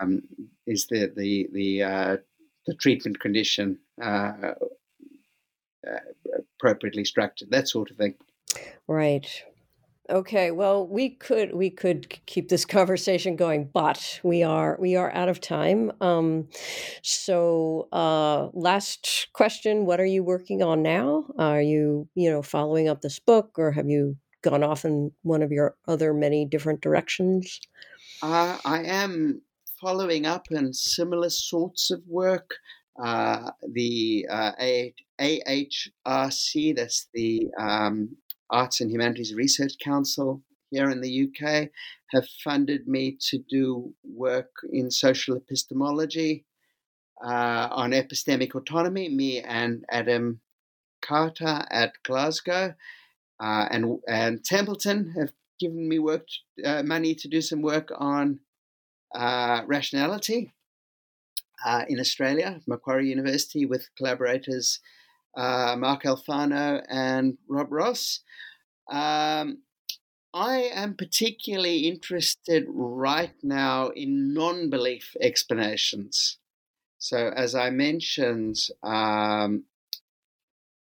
[0.00, 0.22] Um,
[0.66, 2.16] is the, the, the, uh,
[2.66, 4.54] the treatment condition uh,
[5.88, 7.50] uh, appropriately structured?
[7.50, 8.14] That sort of thing.
[8.86, 9.26] Right.
[10.10, 15.12] Okay, well, we could we could keep this conversation going, but we are we are
[15.14, 15.92] out of time.
[16.00, 16.48] Um,
[17.02, 21.26] so, uh, last question: What are you working on now?
[21.38, 25.40] Are you you know following up this book, or have you gone off in one
[25.40, 27.60] of your other many different directions?
[28.22, 29.40] Uh, I am
[29.80, 32.56] following up in similar sorts of work.
[33.02, 34.52] Uh, the uh,
[35.20, 38.16] AHRC, that's the um,
[38.50, 41.68] Arts and Humanities Research Council here in the UK
[42.10, 46.44] have funded me to do work in social epistemology
[47.24, 50.40] uh, on epistemic autonomy, me and Adam
[51.00, 52.74] Carter at Glasgow.
[53.40, 56.26] Uh, and, and Templeton have given me work,
[56.64, 58.38] uh, money to do some work on
[59.14, 60.52] uh, rationality
[61.64, 64.80] uh, in Australia, Macquarie University, with collaborators
[65.36, 68.20] uh, Mark Alfano and Rob Ross.
[68.90, 69.62] Um,
[70.34, 76.38] I am particularly interested right now in non belief explanations.
[76.98, 79.64] So, as I mentioned, um,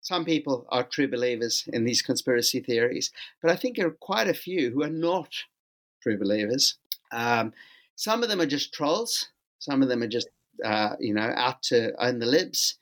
[0.01, 3.11] some people are true believers in these conspiracy theories,
[3.43, 5.33] but I think there are quite a few who are not
[6.03, 6.79] true believers.
[7.13, 7.53] Um,
[7.97, 9.29] some of them are just trolls.
[9.59, 10.29] Some of them are just,
[10.65, 12.79] uh, you know, out to own the libs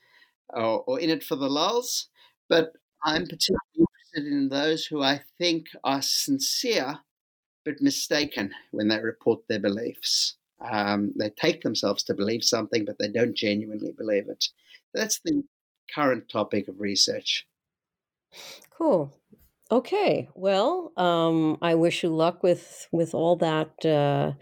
[0.50, 2.08] or, or in it for the lulls.
[2.48, 2.74] But
[3.04, 7.00] I'm particularly interested in those who I think are sincere
[7.64, 10.36] but mistaken when they report their beliefs.
[10.60, 14.46] Um, they take themselves to believe something, but they don't genuinely believe it.
[14.92, 15.42] That's the
[15.94, 17.46] current topic of research.
[18.70, 19.12] Cool.
[19.70, 20.28] Okay.
[20.34, 24.32] Well, um, I wish you luck with with all that uh,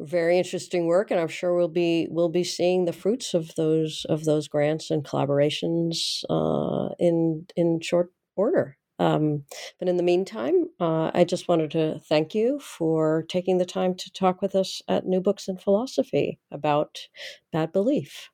[0.00, 4.04] very interesting work, and I'm sure we'll be we'll be seeing the fruits of those
[4.08, 8.76] of those grants and collaborations uh, in in short order.
[8.98, 9.44] Um,
[9.78, 13.94] but in the meantime, uh, I just wanted to thank you for taking the time
[13.96, 17.08] to talk with us at New Books in Philosophy about
[17.52, 18.30] bad belief.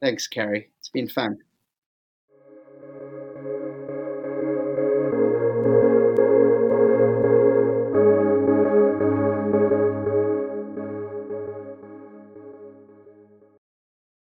[0.00, 0.70] Thanks, Carrie.
[0.78, 1.38] It's been fun.